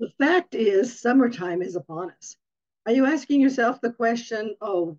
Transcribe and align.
The 0.00 0.10
fact 0.18 0.56
is, 0.56 1.00
summertime 1.00 1.62
is 1.62 1.76
upon 1.76 2.10
us. 2.10 2.36
Are 2.84 2.90
you 2.90 3.06
asking 3.06 3.40
yourself 3.40 3.80
the 3.80 3.92
question, 3.92 4.56
oh, 4.60 4.98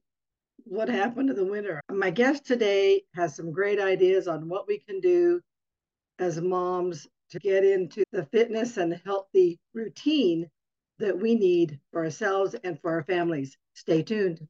what 0.64 0.88
happened 0.88 1.28
to 1.28 1.34
the 1.34 1.44
winter? 1.44 1.82
My 1.92 2.10
guest 2.10 2.46
today 2.46 3.04
has 3.14 3.36
some 3.36 3.52
great 3.52 3.78
ideas 3.78 4.30
on 4.30 4.48
what 4.48 4.70
we 4.70 4.80
can 4.80 5.02
do 5.02 5.42
as 6.18 6.40
moms 6.40 7.10
to 7.32 7.40
get 7.40 7.66
into 7.66 8.06
the 8.14 8.26
fitness 8.28 8.78
and 8.78 9.02
healthy 9.06 9.60
routine 9.74 10.50
that 11.00 11.20
we 11.20 11.36
need 11.36 11.78
for 11.92 12.06
ourselves 12.06 12.56
and 12.64 12.80
for 12.80 12.92
our 12.92 13.04
families. 13.04 13.58
Stay 13.74 14.02
tuned. 14.02 14.48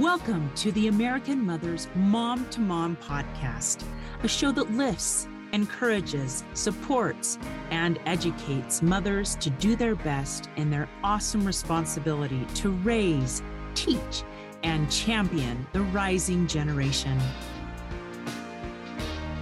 Welcome 0.00 0.50
to 0.56 0.72
the 0.72 0.88
American 0.88 1.38
Mothers 1.40 1.86
Mom 1.94 2.50
to 2.50 2.60
Mom 2.60 2.96
podcast, 2.96 3.84
a 4.24 4.28
show 4.28 4.50
that 4.50 4.72
lifts 4.72 5.28
encourages, 5.52 6.44
supports, 6.54 7.38
and 7.70 7.98
educates 8.06 8.82
mothers 8.82 9.36
to 9.36 9.50
do 9.50 9.76
their 9.76 9.94
best 9.94 10.48
in 10.56 10.70
their 10.70 10.88
awesome 11.02 11.44
responsibility 11.44 12.46
to 12.54 12.70
raise, 12.70 13.42
teach, 13.74 14.22
and 14.62 14.90
champion 14.90 15.66
the 15.72 15.82
rising 15.82 16.46
generation. 16.46 17.18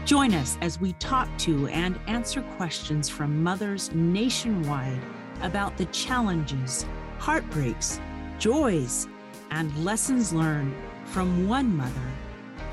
Join 0.05 0.35
us 0.35 0.59
as 0.61 0.79
we 0.79 0.93
talk 0.95 1.29
to 1.39 1.67
and 1.69 1.99
answer 2.07 2.43
questions 2.57 3.09
from 3.09 3.43
mothers 3.43 3.91
nationwide 3.95 5.01
about 5.41 5.77
the 5.79 5.87
challenges, 5.87 6.85
heartbreaks, 7.19 8.01
joys, 8.39 9.09
and 9.51 9.75
lessons 9.85 10.33
learned 10.33 10.75
from 11.07 11.49
one 11.49 11.75
mother 11.75 12.11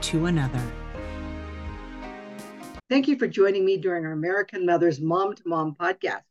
to 0.02 0.26
another. 0.26 0.81
Thank 2.92 3.08
you 3.08 3.18
for 3.18 3.26
joining 3.26 3.64
me 3.64 3.78
during 3.78 4.06
our 4.06 4.12
American 4.12 4.66
Mothers 4.66 5.00
Mom 5.00 5.34
to 5.36 5.44
Mom 5.46 5.78
podcast. 5.80 6.26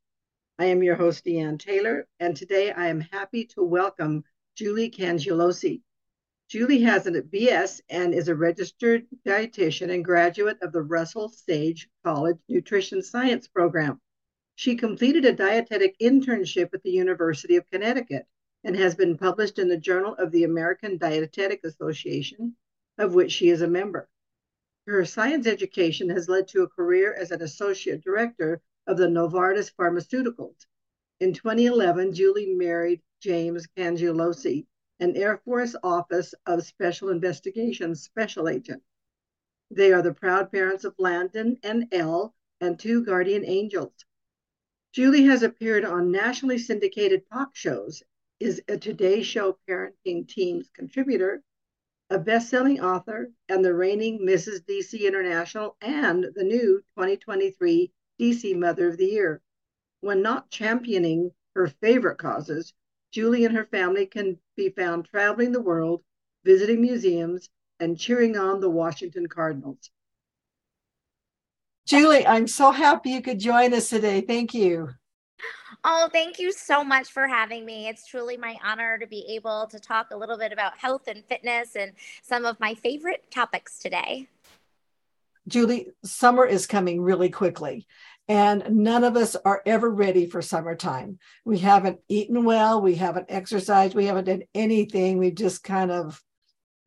I 0.59 0.66
am 0.66 0.82
your 0.82 0.95
host, 0.95 1.24
Deanne 1.24 1.59
Taylor, 1.59 2.06
and 2.18 2.37
today 2.37 2.70
I 2.70 2.88
am 2.88 3.01
happy 3.01 3.46
to 3.55 3.64
welcome 3.64 4.24
Julie 4.57 4.90
Cangialosi. 4.90 5.80
Julie 6.51 6.82
has 6.82 7.07
a 7.07 7.12
BS 7.12 7.80
and 7.88 8.12
is 8.12 8.29
a 8.29 8.34
registered 8.34 9.07
dietitian 9.26 9.90
and 9.90 10.04
graduate 10.04 10.59
of 10.60 10.73
the 10.73 10.82
Russell 10.82 11.30
Sage 11.30 11.88
College 12.04 12.37
Nutrition 12.46 13.02
Science 13.02 13.49
Program. 13.49 13.99
She 14.54 14.77
completed 14.77 15.24
a 15.24 15.32
dietetic 15.32 15.99
internship 15.99 16.74
at 16.74 16.82
the 16.82 16.90
University 16.90 17.56
of 17.56 17.71
Connecticut 17.71 18.27
and 18.65 18.77
has 18.77 18.95
been 18.95 19.16
published 19.16 19.59
in 19.59 19.71
the 19.71 19.79
Journal 19.79 20.15
of 20.16 20.30
the 20.30 20.45
American 20.45 20.99
Dietetic 20.99 21.65
Association, 21.65 22.54
of 22.99 23.15
which 23.15 23.32
she 23.32 23.49
is 23.49 23.62
a 23.62 23.66
member. 23.66 24.10
Her 24.91 25.05
science 25.05 25.46
education 25.46 26.10
has 26.10 26.29
led 26.29 26.49
to 26.49 26.65
a 26.65 26.69
career 26.69 27.15
as 27.15 27.30
an 27.30 27.43
associate 27.43 28.02
director 28.02 28.60
of 28.88 28.96
the 28.96 29.07
Novartis 29.07 29.71
Pharmaceuticals. 29.73 30.66
In 31.21 31.33
2011, 31.33 32.13
Julie 32.13 32.55
married 32.55 33.01
James 33.21 33.68
Cangialosi, 33.68 34.66
an 34.99 35.16
Air 35.16 35.37
Force 35.45 35.77
Office 35.85 36.35
of 36.45 36.66
Special 36.66 37.11
Investigations 37.11 38.02
special 38.02 38.49
agent. 38.49 38.83
They 39.71 39.93
are 39.93 40.02
the 40.02 40.13
proud 40.13 40.51
parents 40.51 40.83
of 40.83 40.99
Landon 40.99 41.61
and 41.63 41.87
Elle 41.93 42.35
and 42.61 42.77
two 42.77 43.05
guardian 43.05 43.45
angels. 43.45 43.93
Julie 44.93 45.27
has 45.27 45.45
appeared 45.45 45.85
on 45.85 46.11
nationally 46.11 46.59
syndicated 46.59 47.23
talk 47.33 47.55
shows, 47.55 48.02
is 48.41 48.61
a 48.66 48.77
Today 48.77 49.23
Show 49.23 49.57
parenting 49.68 50.27
team's 50.27 50.68
contributor, 50.71 51.45
a 52.10 52.18
best-selling 52.18 52.80
author 52.80 53.30
and 53.48 53.64
the 53.64 53.72
reigning 53.72 54.18
Mrs. 54.20 54.64
DC 54.64 55.06
International 55.06 55.76
and 55.80 56.26
the 56.34 56.42
new 56.42 56.82
2023 56.96 57.92
DC 58.20 58.58
Mother 58.58 58.88
of 58.88 58.96
the 58.96 59.06
Year. 59.06 59.40
When 60.00 60.20
not 60.20 60.50
championing 60.50 61.30
her 61.54 61.68
favorite 61.68 62.18
causes, 62.18 62.74
Julie 63.12 63.44
and 63.44 63.56
her 63.56 63.64
family 63.64 64.06
can 64.06 64.38
be 64.56 64.70
found 64.70 65.04
traveling 65.04 65.53
the 65.53 65.60
world, 65.60 66.03
visiting 66.44 66.81
museums, 66.81 67.48
and 67.78 67.98
cheering 67.98 68.37
on 68.37 68.60
the 68.60 68.70
Washington 68.70 69.26
Cardinals. 69.28 69.91
Julie, 71.87 72.26
I'm 72.26 72.47
so 72.47 72.70
happy 72.72 73.10
you 73.10 73.22
could 73.22 73.41
join 73.41 73.72
us 73.72 73.88
today. 73.88 74.20
Thank 74.20 74.54
you. 74.54 74.91
Oh, 75.84 76.09
thank 76.12 76.39
you 76.39 76.53
so 76.53 76.84
much 76.84 77.11
for 77.11 77.27
having 77.27 77.65
me. 77.65 77.89
It's 77.89 78.06
truly 78.06 78.37
my 78.37 78.56
honor 78.65 78.99
to 78.99 79.06
be 79.06 79.25
able 79.31 79.67
to 79.69 79.78
talk 79.78 80.11
a 80.11 80.17
little 80.17 80.37
bit 80.37 80.53
about 80.53 80.77
health 80.77 81.09
and 81.09 81.25
fitness 81.25 81.77
and 81.77 81.93
some 82.23 82.45
of 82.45 82.61
my 82.61 82.75
favorite 82.75 83.31
topics 83.31 83.79
today. 83.79 84.29
Julie, 85.49 85.93
summer 86.05 86.45
is 86.45 86.67
coming 86.67 87.00
really 87.00 87.31
quickly, 87.31 87.87
and 88.29 88.62
none 88.71 89.05
of 89.05 89.17
us 89.17 89.37
are 89.37 89.62
ever 89.65 89.91
ready 89.91 90.27
for 90.27 90.43
summertime. 90.43 91.19
We 91.45 91.59
haven't 91.59 92.00
eaten 92.09 92.45
well, 92.45 92.81
we 92.81 92.97
haven't 92.97 93.27
exercised, 93.31 93.95
we 93.95 94.06
haven't 94.06 94.27
done 94.27 94.43
anything. 94.55 95.19
We've 95.19 95.34
just 95.34 95.65
kind 95.65 95.91
of 95.91 96.23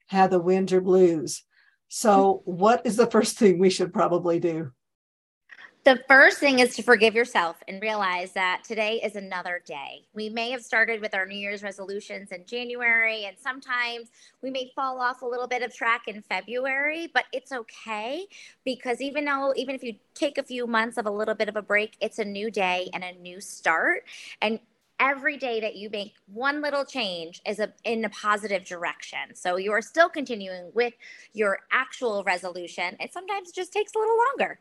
had 0.08 0.30
the 0.30 0.40
winter 0.40 0.82
blues. 0.82 1.44
So, 1.88 2.42
what 2.46 2.86
is 2.86 2.96
the 2.96 3.10
first 3.10 3.38
thing 3.38 3.60
we 3.60 3.70
should 3.70 3.94
probably 3.94 4.40
do? 4.40 4.72
The 5.86 6.02
first 6.08 6.38
thing 6.38 6.60
is 6.60 6.78
to 6.78 6.82
forgive 6.82 7.14
yourself 7.14 7.58
and 7.68 7.82
realize 7.82 8.32
that 8.32 8.62
today 8.64 9.02
is 9.04 9.18
another 9.18 9.62
day. 9.66 10.06
We 10.14 10.30
may 10.30 10.50
have 10.52 10.64
started 10.64 11.02
with 11.02 11.14
our 11.14 11.26
New 11.26 11.36
Year's 11.36 11.62
resolutions 11.62 12.32
in 12.32 12.46
January, 12.46 13.26
and 13.26 13.36
sometimes 13.38 14.08
we 14.42 14.50
may 14.50 14.72
fall 14.78 15.02
off 15.02 15.24
a 15.24 15.26
little 15.26 15.46
bit 15.46 15.62
of 15.62 15.76
track 15.76 16.04
in 16.08 16.22
February, 16.22 17.10
but 17.14 17.26
it's 17.34 17.52
okay 17.52 18.28
because 18.64 19.02
even 19.02 19.26
though, 19.26 19.54
even 19.58 19.76
if 19.76 19.84
you 19.84 19.96
take 20.16 20.38
a 20.38 20.44
few 20.44 20.68
months 20.68 20.98
of 20.98 21.06
a 21.06 21.12
little 21.12 21.36
bit 21.36 21.50
of 21.50 21.58
a 21.58 21.62
break, 21.62 21.98
it's 22.00 22.18
a 22.18 22.24
new 22.24 22.50
day 22.50 22.90
and 22.94 23.04
a 23.04 23.12
new 23.20 23.42
start. 23.42 24.06
And 24.42 24.62
every 25.02 25.36
day 25.36 25.60
that 25.60 25.76
you 25.76 25.90
make 25.90 26.14
one 26.32 26.62
little 26.62 26.86
change 26.86 27.42
is 27.46 27.60
a, 27.60 27.74
in 27.84 28.06
a 28.06 28.10
positive 28.10 28.64
direction. 28.64 29.36
So 29.36 29.58
you're 29.58 29.82
still 29.82 30.08
continuing 30.08 30.72
with 30.74 30.94
your 31.34 31.60
actual 31.74 32.24
resolution. 32.24 32.96
It 33.02 33.12
sometimes 33.12 33.52
just 33.52 33.74
takes 33.74 33.92
a 33.94 34.00
little 34.00 34.18
longer. 34.30 34.60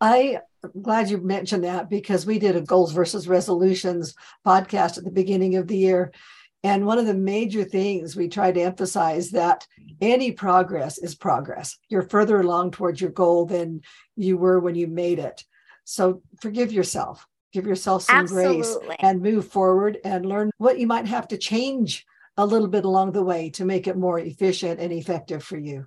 I 0.00 0.40
am 0.64 0.82
glad 0.82 1.10
you 1.10 1.18
mentioned 1.18 1.64
that 1.64 1.88
because 1.88 2.26
we 2.26 2.38
did 2.38 2.56
a 2.56 2.60
goals 2.60 2.92
versus 2.92 3.28
resolutions 3.28 4.14
podcast 4.46 4.98
at 4.98 5.04
the 5.04 5.10
beginning 5.10 5.56
of 5.56 5.66
the 5.66 5.76
year. 5.76 6.12
And 6.62 6.84
one 6.84 6.98
of 6.98 7.06
the 7.06 7.14
major 7.14 7.64
things 7.64 8.16
we 8.16 8.28
tried 8.28 8.54
to 8.54 8.62
emphasize 8.62 9.30
that 9.30 9.66
any 10.00 10.32
progress 10.32 10.98
is 10.98 11.14
progress. 11.14 11.78
You're 11.88 12.08
further 12.08 12.40
along 12.40 12.72
towards 12.72 13.00
your 13.00 13.10
goal 13.10 13.46
than 13.46 13.82
you 14.16 14.36
were 14.36 14.58
when 14.58 14.74
you 14.74 14.86
made 14.86 15.18
it. 15.18 15.44
So 15.84 16.22
forgive 16.40 16.72
yourself, 16.72 17.26
give 17.52 17.66
yourself 17.66 18.02
some 18.02 18.16
Absolutely. 18.16 18.56
grace 18.56 18.96
and 18.98 19.22
move 19.22 19.46
forward 19.46 19.98
and 20.04 20.26
learn 20.26 20.50
what 20.58 20.78
you 20.80 20.86
might 20.86 21.06
have 21.06 21.28
to 21.28 21.38
change 21.38 22.04
a 22.36 22.44
little 22.44 22.68
bit 22.68 22.84
along 22.84 23.12
the 23.12 23.22
way 23.22 23.50
to 23.50 23.64
make 23.64 23.86
it 23.86 23.96
more 23.96 24.18
efficient 24.18 24.80
and 24.80 24.92
effective 24.92 25.42
for 25.42 25.56
you. 25.56 25.86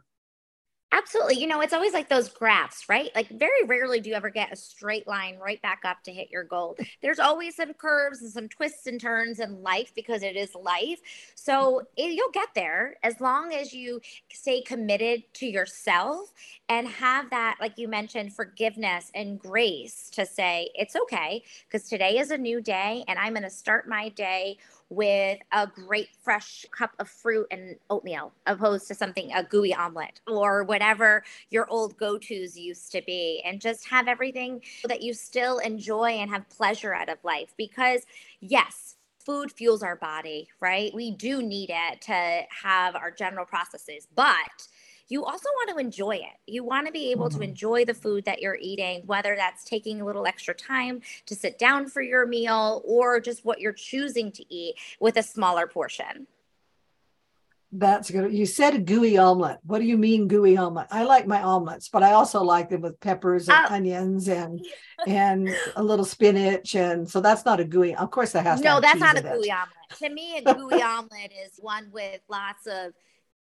Absolutely. 0.92 1.36
You 1.40 1.46
know, 1.46 1.62
it's 1.62 1.74
always 1.74 1.94
like 1.94 2.10
those 2.10 2.30
graphs, 2.30 2.90
right? 2.90 3.12
Like, 3.14 3.30
very 3.30 3.64
rarely 3.68 4.00
do 4.00 4.10
you 4.10 4.16
ever 4.16 4.32
get 4.32 4.52
a 4.52 4.56
straight 4.56 5.08
line 5.08 5.38
right 5.38 5.62
back 5.62 5.82
up 5.86 6.02
to 6.06 6.12
hit 6.12 6.32
your 6.32 6.44
goal. 6.44 6.78
There's 7.04 7.20
always 7.20 7.56
some 7.56 7.74
curves 7.74 8.22
and 8.22 8.32
some 8.32 8.50
twists 8.50 8.88
and 8.88 9.00
turns 9.00 9.40
in 9.40 9.62
life 9.62 9.92
because 9.94 10.24
it 10.24 10.36
is 10.36 10.56
life. 10.56 11.00
So 11.36 11.84
it, 11.96 12.14
you'll 12.14 12.32
get 12.32 12.50
there 12.56 12.96
as 13.04 13.22
long 13.22 13.54
as 13.54 13.72
you 13.72 14.02
stay 14.32 14.64
committed 14.64 15.32
to 15.36 15.46
yourself 15.46 16.34
and 16.70 16.88
have 16.88 17.30
that, 17.30 17.58
like 17.62 17.78
you 17.78 17.88
mentioned, 17.88 18.34
forgiveness 18.34 19.12
and 19.14 19.40
grace 19.40 20.10
to 20.14 20.26
say, 20.26 20.70
it's 20.74 20.96
okay 20.96 21.44
because 21.68 21.88
today 21.88 22.18
is 22.18 22.32
a 22.32 22.38
new 22.38 22.62
day 22.62 23.04
and 23.08 23.20
I'm 23.20 23.34
going 23.34 23.44
to 23.44 23.50
start 23.52 23.88
my 23.88 24.10
day 24.10 24.58
with 24.90 25.38
a 25.52 25.68
great 25.68 26.10
fresh 26.24 26.66
cup 26.76 26.92
of 27.00 27.08
fruit 27.08 27.48
and 27.52 27.76
oatmeal 27.90 28.34
opposed 28.48 28.88
to 28.88 28.96
something 28.96 29.32
a 29.34 29.44
gooey 29.44 29.74
omelet 29.74 30.20
or 30.28 30.64
whatever 30.64 31.24
your 31.50 31.68
old 31.70 31.96
go-to's 31.98 32.58
used 32.58 32.92
to 32.92 33.02
be 33.04 33.42
and 33.46 33.62
just 33.62 33.88
have 33.88 34.08
everything 34.08 34.62
that 34.86 35.02
you 35.02 35.14
still 35.14 35.60
enjoy 35.60 36.10
and 36.10 36.30
have 36.32 36.48
pleasure 36.50 36.94
out 36.94 37.10
of 37.10 37.18
life. 37.24 37.54
Because 37.58 38.02
yes 38.40 38.96
food 39.26 39.52
fuels 39.52 39.84
our 39.84 39.96
body 39.96 40.48
right? 40.60 40.94
We 40.94 41.12
do 41.12 41.42
need 41.42 41.70
it 41.70 42.02
to 42.04 42.42
have 42.64 42.96
our 42.96 43.12
general 43.12 43.46
processes 43.46 44.08
but 44.16 44.68
you 45.10 45.26
also 45.26 45.50
want 45.56 45.72
to 45.72 45.78
enjoy 45.78 46.16
it. 46.16 46.38
You 46.46 46.64
want 46.64 46.86
to 46.86 46.94
be 46.94 47.12
able 47.12 47.30
mm-hmm. 47.30 47.40
to 47.40 47.44
enjoy 47.44 47.86
the 47.86 47.96
food 47.96 48.26
that 48.26 48.42
you're 48.42 48.58
eating, 48.62 49.02
whether 49.06 49.36
that's 49.36 49.64
taking 49.64 50.00
a 50.00 50.06
little 50.06 50.26
extra 50.26 50.54
time 50.54 51.02
to 51.26 51.36
sit 51.36 51.58
down 51.58 51.88
for 51.88 52.02
your 52.02 52.26
meal 52.28 52.84
or 52.86 53.20
just 53.20 53.44
what 53.44 53.60
you're 53.60 53.74
choosing 53.74 54.32
to 54.34 54.54
eat 54.54 54.76
with 55.00 55.18
a 55.18 55.24
smaller 55.24 55.68
portion. 55.68 56.28
That's 57.72 58.10
good. 58.10 58.34
You 58.34 58.48
said 58.48 58.74
a 58.74 58.80
gooey 58.80 59.18
omelet. 59.18 59.60
What 59.64 59.78
do 59.78 59.86
you 59.86 59.98
mean 59.98 60.28
gooey 60.28 60.58
omelet? 60.58 60.88
I 60.90 61.04
like 61.04 61.28
my 61.28 61.42
omelets, 61.42 61.88
but 61.88 62.02
I 62.02 62.14
also 62.14 62.44
like 62.44 62.70
them 62.70 62.82
with 62.82 63.00
peppers 63.00 63.48
and 63.48 63.68
oh. 63.70 63.74
onions 63.74 64.28
and 64.28 64.66
and 65.08 65.50
a 65.76 65.84
little 65.84 66.06
spinach. 66.06 66.74
And 66.74 67.08
so 67.08 67.22
that's 67.22 67.46
not 67.46 67.60
a 67.60 67.64
gooey. 67.64 67.96
Of 67.96 68.10
course, 68.10 68.32
that 68.32 68.44
has 68.44 68.62
no. 68.62 68.82
that's 68.82 69.00
not 69.00 69.20
a 69.20 69.22
gooey 69.22 69.50
it. 69.50 69.52
omelet. 69.52 70.00
To 70.00 70.10
me, 70.10 70.38
a 70.38 70.54
gooey 70.56 70.82
omelet 70.82 71.32
is 71.46 71.60
one 71.60 71.90
with 71.92 72.22
lots 72.28 72.66
of 72.66 72.94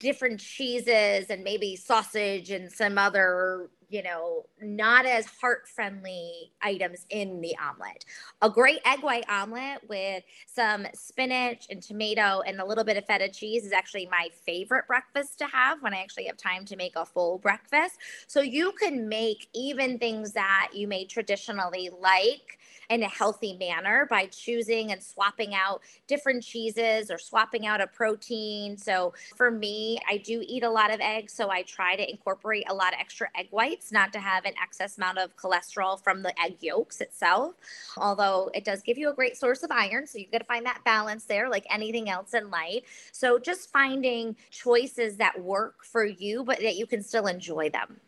different 0.03 0.39
cheeses 0.39 1.29
and 1.29 1.43
maybe 1.43 1.75
sausage 1.75 2.51
and 2.51 2.71
some 2.71 2.97
other 2.97 3.69
you 3.93 4.01
know, 4.01 4.45
not 4.63 5.05
as 5.05 5.25
heart 5.25 5.67
friendly 5.67 6.51
items 6.61 7.05
in 7.09 7.41
the 7.41 7.55
omelet. 7.57 8.05
A 8.41 8.49
great 8.49 8.79
egg 8.85 9.03
white 9.03 9.25
omelet 9.29 9.87
with 9.87 10.23
some 10.47 10.87
spinach 10.93 11.67
and 11.69 11.81
tomato 11.81 12.41
and 12.41 12.59
a 12.59 12.65
little 12.65 12.83
bit 12.83 12.97
of 12.97 13.05
feta 13.05 13.29
cheese 13.29 13.65
is 13.65 13.71
actually 13.71 14.07
my 14.09 14.29
favorite 14.45 14.87
breakfast 14.87 15.37
to 15.39 15.45
have 15.45 15.81
when 15.81 15.93
I 15.93 16.01
actually 16.01 16.25
have 16.25 16.37
time 16.37 16.65
to 16.65 16.75
make 16.75 16.95
a 16.95 17.05
full 17.05 17.37
breakfast. 17.37 17.97
So 18.27 18.41
you 18.41 18.71
can 18.73 19.07
make 19.07 19.49
even 19.53 19.99
things 19.99 20.33
that 20.33 20.69
you 20.73 20.87
may 20.87 21.05
traditionally 21.05 21.89
like 21.99 22.59
in 22.89 23.03
a 23.03 23.07
healthy 23.07 23.57
manner 23.57 24.07
by 24.09 24.25
choosing 24.27 24.91
and 24.91 25.01
swapping 25.01 25.55
out 25.55 25.81
different 26.07 26.43
cheeses 26.43 27.09
or 27.09 27.17
swapping 27.17 27.65
out 27.65 27.81
a 27.81 27.87
protein. 27.87 28.77
So 28.77 29.13
for 29.35 29.49
me, 29.49 29.99
I 30.09 30.17
do 30.17 30.43
eat 30.45 30.63
a 30.63 30.69
lot 30.69 30.93
of 30.93 30.99
eggs. 30.99 31.33
So 31.33 31.49
I 31.49 31.63
try 31.63 31.95
to 31.95 32.09
incorporate 32.09 32.65
a 32.69 32.73
lot 32.73 32.93
of 32.93 32.99
extra 32.99 33.29
egg 33.35 33.47
whites, 33.51 33.91
not 33.91 34.13
to 34.13 34.19
have 34.19 34.45
an 34.45 34.52
excess 34.61 34.97
amount 34.97 35.17
of 35.17 35.35
cholesterol 35.37 36.01
from 36.01 36.21
the 36.21 36.39
egg 36.41 36.57
yolks 36.61 37.01
itself. 37.01 37.55
Although 37.97 38.49
it 38.53 38.65
does 38.65 38.81
give 38.81 38.97
you 38.97 39.09
a 39.09 39.13
great 39.13 39.37
source 39.37 39.63
of 39.63 39.71
iron. 39.71 40.07
So 40.07 40.17
you've 40.17 40.31
got 40.31 40.39
to 40.39 40.45
find 40.45 40.65
that 40.65 40.83
balance 40.83 41.25
there, 41.25 41.49
like 41.49 41.65
anything 41.69 42.09
else 42.09 42.33
in 42.33 42.49
life. 42.49 42.83
So 43.11 43.39
just 43.39 43.71
finding 43.71 44.35
choices 44.49 45.17
that 45.17 45.39
work 45.39 45.83
for 45.83 46.05
you, 46.05 46.43
but 46.43 46.59
that 46.59 46.75
you 46.75 46.85
can 46.85 47.01
still 47.03 47.27
enjoy 47.27 47.69
them. 47.69 47.99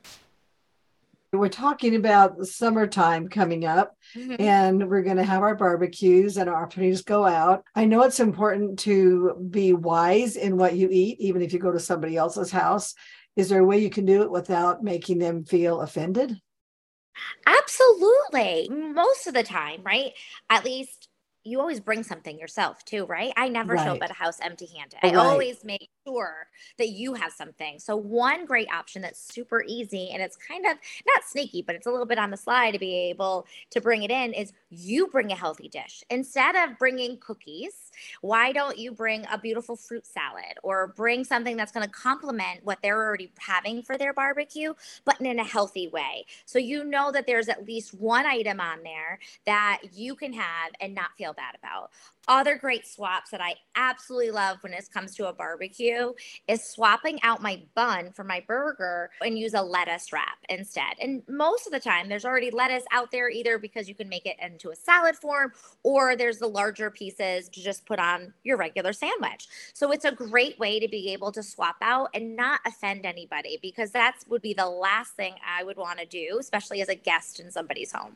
We're 1.34 1.50
talking 1.50 1.96
about 1.96 2.38
the 2.38 2.46
summertime 2.46 3.28
coming 3.28 3.66
up, 3.66 3.96
mm-hmm. 4.16 4.36
and 4.40 4.90
we're 4.90 5.02
going 5.02 5.18
to 5.18 5.24
have 5.24 5.42
our 5.42 5.56
barbecues 5.56 6.38
and 6.38 6.50
our 6.50 6.64
opportunities 6.64 7.02
go 7.02 7.26
out. 7.26 7.64
I 7.76 7.86
know 7.86 8.04
it's 8.04 8.20
important 8.22 8.80
to 8.80 9.48
be 9.52 9.74
wise 9.74 10.38
in 10.38 10.56
what 10.58 10.76
you 10.76 10.88
eat, 10.90 11.20
even 11.20 11.42
if 11.42 11.52
you 11.52 11.60
go 11.60 11.72
to 11.72 11.80
somebody 11.80 12.16
else's 12.16 12.52
house. 12.52 12.96
Is 13.36 13.50
there 13.50 13.62
a 13.62 13.66
way 13.66 13.80
you 13.80 13.90
can 13.90 14.06
do 14.06 14.22
it 14.22 14.32
without 14.32 14.84
making 14.84 15.20
them 15.20 15.44
feel 15.44 15.82
offended? 15.82 16.40
Absolutely. 17.46 18.70
Most 18.70 19.28
of 19.28 19.34
the 19.34 19.44
time, 19.44 19.82
right? 19.84 20.14
At 20.50 20.66
least 20.66 21.10
you 21.46 21.60
always 21.60 21.80
bring 21.80 22.02
something 22.02 22.40
yourself 22.40 22.84
too, 22.86 23.06
right? 23.06 23.32
I 23.38 23.50
never 23.50 23.76
right. 23.76 23.86
show 23.86 23.94
up 23.94 24.02
at 24.02 24.10
a 24.10 24.16
house 24.16 24.40
empty 24.42 24.68
handed. 24.78 25.00
I 25.04 25.14
always 25.14 25.64
make 25.64 25.90
sure 26.06 26.48
that 26.80 26.90
you 26.90 27.14
have 27.14 27.32
something. 27.32 27.78
So, 27.78 27.96
one 27.96 28.46
great 28.46 28.68
option 28.74 29.04
that's 29.04 29.20
super 29.20 29.64
easy 29.68 30.10
and 30.12 30.24
it's 30.24 30.36
kind 30.36 30.66
of 30.66 30.78
not 31.06 31.24
sneaky, 31.24 31.62
but 31.62 31.76
it's 31.76 31.86
a 31.86 31.92
little 31.92 32.08
bit 32.08 32.18
on 32.18 32.32
the 32.32 32.38
slide 32.38 32.72
to 32.72 32.80
be 32.80 32.96
able 33.10 33.46
to 33.72 33.80
bring 33.80 34.02
it 34.02 34.10
in 34.10 34.34
is 34.34 34.54
you 34.70 35.08
bring 35.08 35.32
a 35.32 35.36
healthy 35.36 35.70
dish. 35.70 36.04
Instead 36.10 36.56
of 36.56 36.80
bringing 36.80 37.20
cookies, 37.20 37.85
why 38.22 38.52
don't 38.52 38.78
you 38.78 38.92
bring 38.92 39.26
a 39.32 39.38
beautiful 39.38 39.76
fruit 39.76 40.06
salad 40.06 40.58
or 40.64 40.88
bring 40.88 41.24
something 41.24 41.58
that's 41.58 41.72
going 41.72 41.86
to 41.86 41.92
complement 41.92 42.62
what 42.64 42.80
they're 42.82 42.98
already 42.98 43.32
having 43.38 43.82
for 43.82 43.98
their 43.98 44.14
barbecue, 44.14 44.74
but 45.06 45.20
in 45.22 45.40
a 45.40 45.44
healthy 45.44 45.88
way? 45.88 46.26
So, 46.46 46.60
you 46.60 46.84
know 46.84 47.12
that 47.12 47.28
there's 47.28 47.50
at 47.50 47.66
least 47.66 47.94
one 47.94 48.26
item 48.26 48.60
on 48.60 48.84
there 48.84 49.20
that 49.46 49.82
you 49.94 50.16
can 50.16 50.34
have 50.34 50.72
and 50.80 50.96
not 50.96 51.12
feel 51.18 51.34
bad 51.34 51.56
about. 51.56 51.92
Other 52.28 52.58
great 52.58 52.88
swaps 52.88 53.30
that 53.32 53.42
I 53.42 53.56
absolutely 53.76 54.32
love 54.32 54.58
when 54.62 54.74
it 54.74 54.90
comes 54.92 55.16
to 55.16 55.28
a 55.28 55.34
barbecue 55.34 56.12
is 56.48 56.68
swapping 56.68 57.22
out 57.22 57.42
my 57.42 57.62
bun 57.76 58.12
for 58.14 58.24
my 58.24 58.44
burger 58.48 59.12
and 59.22 59.38
use 59.38 59.54
a 59.54 59.62
lettuce 59.62 60.12
wrap 60.12 60.38
instead. 60.50 60.96
And 61.00 61.22
most 61.28 61.68
of 61.68 61.74
the 61.74 61.80
time, 61.80 62.10
there's 62.10 62.26
already 62.26 62.50
lettuce 62.50 62.84
out 62.92 63.12
there 63.12 63.30
either 63.30 63.60
because 63.60 63.88
you 63.88 63.94
can 63.94 64.10
make 64.10 64.26
it 64.26 64.38
into 64.42 64.72
a 64.72 64.76
salad 64.76 65.16
form 65.16 65.52
or 65.84 66.16
there's 66.16 66.40
the 66.40 66.48
larger 66.48 66.90
pieces 66.90 67.48
to 67.50 67.62
just 67.62 67.86
put 67.86 68.00
on 68.00 68.34
your 68.44 68.58
regular 68.58 68.94
sandwich. 68.94 69.48
So 69.74 69.92
it's 69.92 70.06
a 70.06 70.12
great 70.12 70.58
way 70.58 70.80
to 70.80 70.88
be 70.88 71.14
able 71.14 71.32
to 71.32 71.44
swap 71.44 71.78
out 71.82 72.10
and 72.16 72.36
not 72.36 72.60
offend 72.66 73.06
anybody 73.06 73.60
because 73.62 73.92
that 73.92 74.16
would 74.28 74.42
be 74.42 74.54
the 74.54 74.68
last 74.68 75.16
thing 75.16 75.36
I 75.46 75.64
would 75.64 75.78
want 75.78 76.00
to 76.00 76.06
do, 76.06 76.38
especially 76.40 76.82
as 76.82 76.90
a 76.90 76.96
guest 76.96 77.40
in 77.40 77.52
somebody's 77.52 77.92
home. 77.92 78.16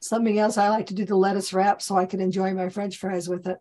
Something 0.00 0.38
else 0.38 0.56
I 0.56 0.68
like 0.68 0.86
to 0.86 0.94
do 0.94 1.04
the 1.04 1.16
lettuce 1.16 1.52
wrap 1.52 1.82
so 1.82 1.96
I 1.96 2.06
can 2.06 2.20
enjoy 2.20 2.54
my 2.54 2.68
french 2.68 2.96
fries 2.96 3.28
with 3.28 3.46
it. 3.46 3.58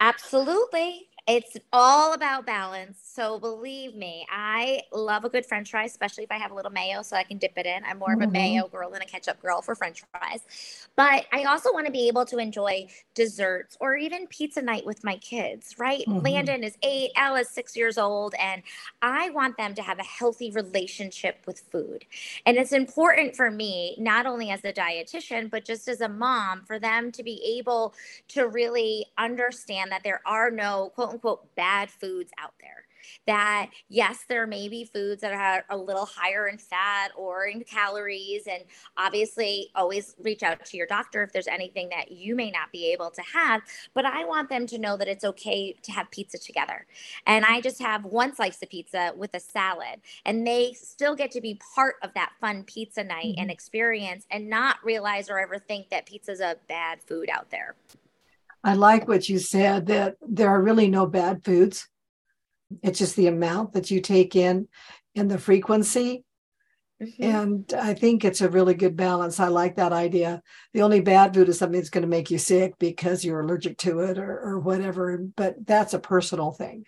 Absolutely. 0.00 1.08
It's 1.26 1.56
all 1.72 2.12
about 2.12 2.46
balance. 2.46 3.00
So 3.02 3.40
believe 3.40 3.96
me, 3.96 4.24
I 4.30 4.82
love 4.92 5.24
a 5.24 5.28
good 5.28 5.44
french 5.44 5.72
fry, 5.72 5.84
especially 5.84 6.22
if 6.22 6.30
I 6.30 6.36
have 6.36 6.52
a 6.52 6.54
little 6.54 6.70
mayo 6.70 7.02
so 7.02 7.16
I 7.16 7.24
can 7.24 7.38
dip 7.38 7.54
it 7.56 7.66
in. 7.66 7.82
I'm 7.84 7.98
more 7.98 8.10
mm-hmm. 8.10 8.22
of 8.22 8.28
a 8.28 8.32
mm-hmm. 8.32 8.32
mayo 8.32 8.68
girl 8.68 8.90
than 8.90 9.02
a 9.02 9.06
ketchup 9.06 9.42
girl 9.42 9.60
for 9.60 9.74
french 9.74 10.04
fries. 10.12 10.86
But 10.94 11.26
I 11.32 11.42
also 11.44 11.72
want 11.72 11.86
to 11.86 11.92
be 11.92 12.06
able 12.06 12.26
to 12.26 12.38
enjoy 12.38 12.86
desserts 13.14 13.76
or 13.80 13.96
even 13.96 14.28
pizza 14.28 14.62
night 14.62 14.86
with 14.86 15.02
my 15.02 15.16
kids, 15.16 15.74
right? 15.78 16.04
Mm-hmm. 16.06 16.24
Landon 16.24 16.62
is 16.62 16.76
eight, 16.84 17.10
Ella 17.16 17.40
is 17.40 17.48
six 17.48 17.76
years 17.76 17.98
old, 17.98 18.34
and 18.38 18.62
I 19.02 19.30
want 19.30 19.56
them 19.56 19.74
to 19.74 19.82
have 19.82 19.98
a 19.98 20.04
healthy 20.04 20.52
relationship 20.52 21.40
with 21.44 21.58
food. 21.58 22.04
And 22.44 22.56
it's 22.56 22.72
important 22.72 23.34
for 23.34 23.50
me, 23.50 23.96
not 23.98 24.26
only 24.26 24.50
as 24.50 24.64
a 24.64 24.72
dietitian, 24.72 25.50
but 25.50 25.64
just 25.64 25.88
as 25.88 26.00
a 26.02 26.08
mom, 26.08 26.62
for 26.66 26.78
them 26.78 27.10
to 27.12 27.24
be 27.24 27.42
able 27.58 27.94
to 28.28 28.46
really 28.46 29.06
understand 29.18 29.90
that 29.90 30.04
there 30.04 30.20
are 30.24 30.52
no 30.52 30.92
quote 30.94 31.15
unquote 31.16 31.54
bad 31.54 31.90
foods 31.90 32.30
out 32.38 32.54
there 32.60 32.86
that 33.26 33.70
yes, 33.88 34.24
there 34.28 34.46
may 34.46 34.68
be 34.68 34.84
foods 34.84 35.20
that 35.22 35.32
are 35.32 35.64
a 35.70 35.76
little 35.76 36.06
higher 36.06 36.48
in 36.48 36.58
fat 36.58 37.10
or 37.16 37.46
in 37.46 37.62
calories. 37.64 38.46
And 38.46 38.64
obviously, 38.96 39.70
always 39.74 40.14
reach 40.22 40.42
out 40.42 40.64
to 40.64 40.76
your 40.76 40.86
doctor 40.86 41.22
if 41.22 41.32
there's 41.32 41.48
anything 41.48 41.88
that 41.90 42.12
you 42.12 42.34
may 42.34 42.50
not 42.50 42.72
be 42.72 42.92
able 42.92 43.10
to 43.10 43.22
have. 43.22 43.62
But 43.94 44.04
I 44.04 44.24
want 44.24 44.48
them 44.48 44.66
to 44.66 44.78
know 44.78 44.96
that 44.96 45.08
it's 45.08 45.24
okay 45.24 45.74
to 45.82 45.92
have 45.92 46.10
pizza 46.10 46.38
together. 46.38 46.86
And 47.26 47.44
I 47.44 47.60
just 47.60 47.80
have 47.80 48.04
one 48.04 48.34
slice 48.34 48.62
of 48.62 48.70
pizza 48.70 49.12
with 49.16 49.34
a 49.34 49.40
salad, 49.40 50.00
and 50.24 50.46
they 50.46 50.72
still 50.72 51.14
get 51.14 51.30
to 51.32 51.40
be 51.40 51.60
part 51.74 51.96
of 52.02 52.14
that 52.14 52.32
fun 52.40 52.64
pizza 52.64 53.04
night 53.04 53.26
mm-hmm. 53.26 53.42
and 53.42 53.50
experience 53.50 54.26
and 54.30 54.48
not 54.48 54.76
realize 54.84 55.30
or 55.30 55.38
ever 55.38 55.58
think 55.58 55.90
that 55.90 56.06
pizza's 56.06 56.40
a 56.40 56.56
bad 56.68 57.02
food 57.02 57.28
out 57.30 57.50
there. 57.50 57.74
I 58.66 58.74
like 58.74 59.06
what 59.06 59.28
you 59.28 59.38
said 59.38 59.86
that 59.86 60.16
there 60.20 60.48
are 60.48 60.60
really 60.60 60.88
no 60.88 61.06
bad 61.06 61.44
foods. 61.44 61.88
It's 62.82 62.98
just 62.98 63.14
the 63.14 63.28
amount 63.28 63.74
that 63.74 63.92
you 63.92 64.00
take 64.00 64.34
in 64.34 64.66
and 65.14 65.30
the 65.30 65.38
frequency. 65.38 66.24
Mm-hmm. 67.00 67.22
And 67.22 67.74
I 67.78 67.94
think 67.94 68.24
it's 68.24 68.40
a 68.40 68.48
really 68.48 68.74
good 68.74 68.96
balance. 68.96 69.38
I 69.38 69.48
like 69.48 69.76
that 69.76 69.92
idea. 69.92 70.42
The 70.74 70.82
only 70.82 71.00
bad 71.00 71.32
food 71.32 71.48
is 71.48 71.60
something 71.60 71.78
that's 71.78 71.90
going 71.90 72.02
to 72.02 72.08
make 72.08 72.28
you 72.32 72.38
sick 72.38 72.74
because 72.80 73.24
you're 73.24 73.38
allergic 73.38 73.78
to 73.78 74.00
it 74.00 74.18
or, 74.18 74.40
or 74.40 74.58
whatever, 74.58 75.16
but 75.36 75.64
that's 75.64 75.94
a 75.94 76.00
personal 76.00 76.50
thing. 76.50 76.86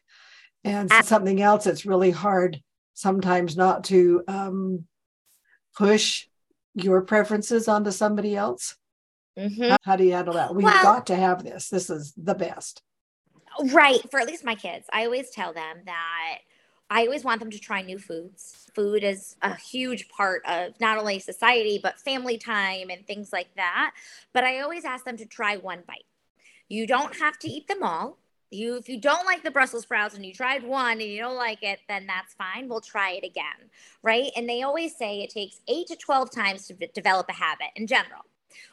And 0.65 0.91
something 1.05 1.41
else 1.41 1.63
that's 1.63 1.87
really 1.87 2.11
hard 2.11 2.61
sometimes 2.95 3.57
not 3.57 3.85
to 3.85 4.25
um, 4.27 4.85
push 5.77 6.27
your 6.75 7.03
preferences 7.03 7.69
onto 7.69 7.93
somebody 7.93 8.35
else. 8.35 8.75
Mm-hmm. 9.39 9.71
How, 9.71 9.77
how, 9.85 9.97
do 9.97 10.05
you 10.05 10.13
handle 10.13 10.35
that? 10.35 10.55
We've 10.55 10.65
well, 10.65 10.83
got 10.83 11.07
to 11.09 11.17
have 11.17 11.45
this. 11.45 11.69
This 11.69 11.91
is 11.91 12.13
the 12.17 12.35
best. 12.35 12.83
Right. 13.73 14.01
For 14.11 14.21
at 14.21 14.27
least 14.27 14.45
my 14.45 14.55
kids, 14.55 14.87
I 14.93 15.05
always 15.05 15.31
tell 15.31 15.53
them 15.53 15.79
that 15.87 16.39
I 16.91 17.03
always 17.03 17.25
want 17.25 17.41
them 17.41 17.51
to 17.51 17.59
try 17.59 17.83
new 17.83 17.99
foods. 17.99 18.67
Food 18.75 19.05
is 19.05 19.37
a 19.43 19.55
huge 19.55 20.09
part 20.09 20.43
of 20.47 20.79
not 20.81 20.99
only 20.99 21.19
society, 21.19 21.79
but 21.83 22.01
family 22.01 22.39
time 22.39 22.91
and 22.91 23.07
things 23.07 23.33
like 23.33 23.55
that. 23.57 23.93
But 24.33 24.45
I 24.45 24.61
always 24.61 24.85
ask 24.85 25.05
them 25.05 25.17
to 25.19 25.27
try 25.27 25.57
one 25.57 25.83
bite. 25.87 26.07
You 26.69 26.87
don't 26.87 27.17
have 27.17 27.39
to 27.41 27.49
eat 27.49 27.69
them 27.69 27.83
all. 27.83 28.19
You, 28.51 28.77
if 28.77 28.89
you 28.89 28.99
don't 28.99 29.27
like 29.27 29.43
the 29.43 29.51
Brussels 29.51 29.83
sprouts 29.83 30.15
and 30.15 30.25
you 30.25 30.33
tried 30.33 30.63
one 30.63 30.93
and 30.93 31.03
you 31.03 31.21
don't 31.21 31.37
like 31.37 31.63
it, 31.63 31.81
then 31.87 32.07
that's 32.07 32.33
fine. 32.33 32.69
We'll 32.69 32.81
try 32.81 33.11
it 33.13 33.25
again, 33.25 33.69
right? 34.03 34.31
And 34.37 34.49
they 34.49 34.63
always 34.63 34.97
say 34.97 35.21
it 35.21 35.29
takes 35.29 35.61
eight 35.69 35.89
to 35.89 35.97
twelve 35.97 36.31
times 36.31 36.67
to 36.69 36.75
develop 36.95 37.27
a 37.29 37.35
habit 37.35 37.69
in 37.77 37.87
general. 37.87 38.23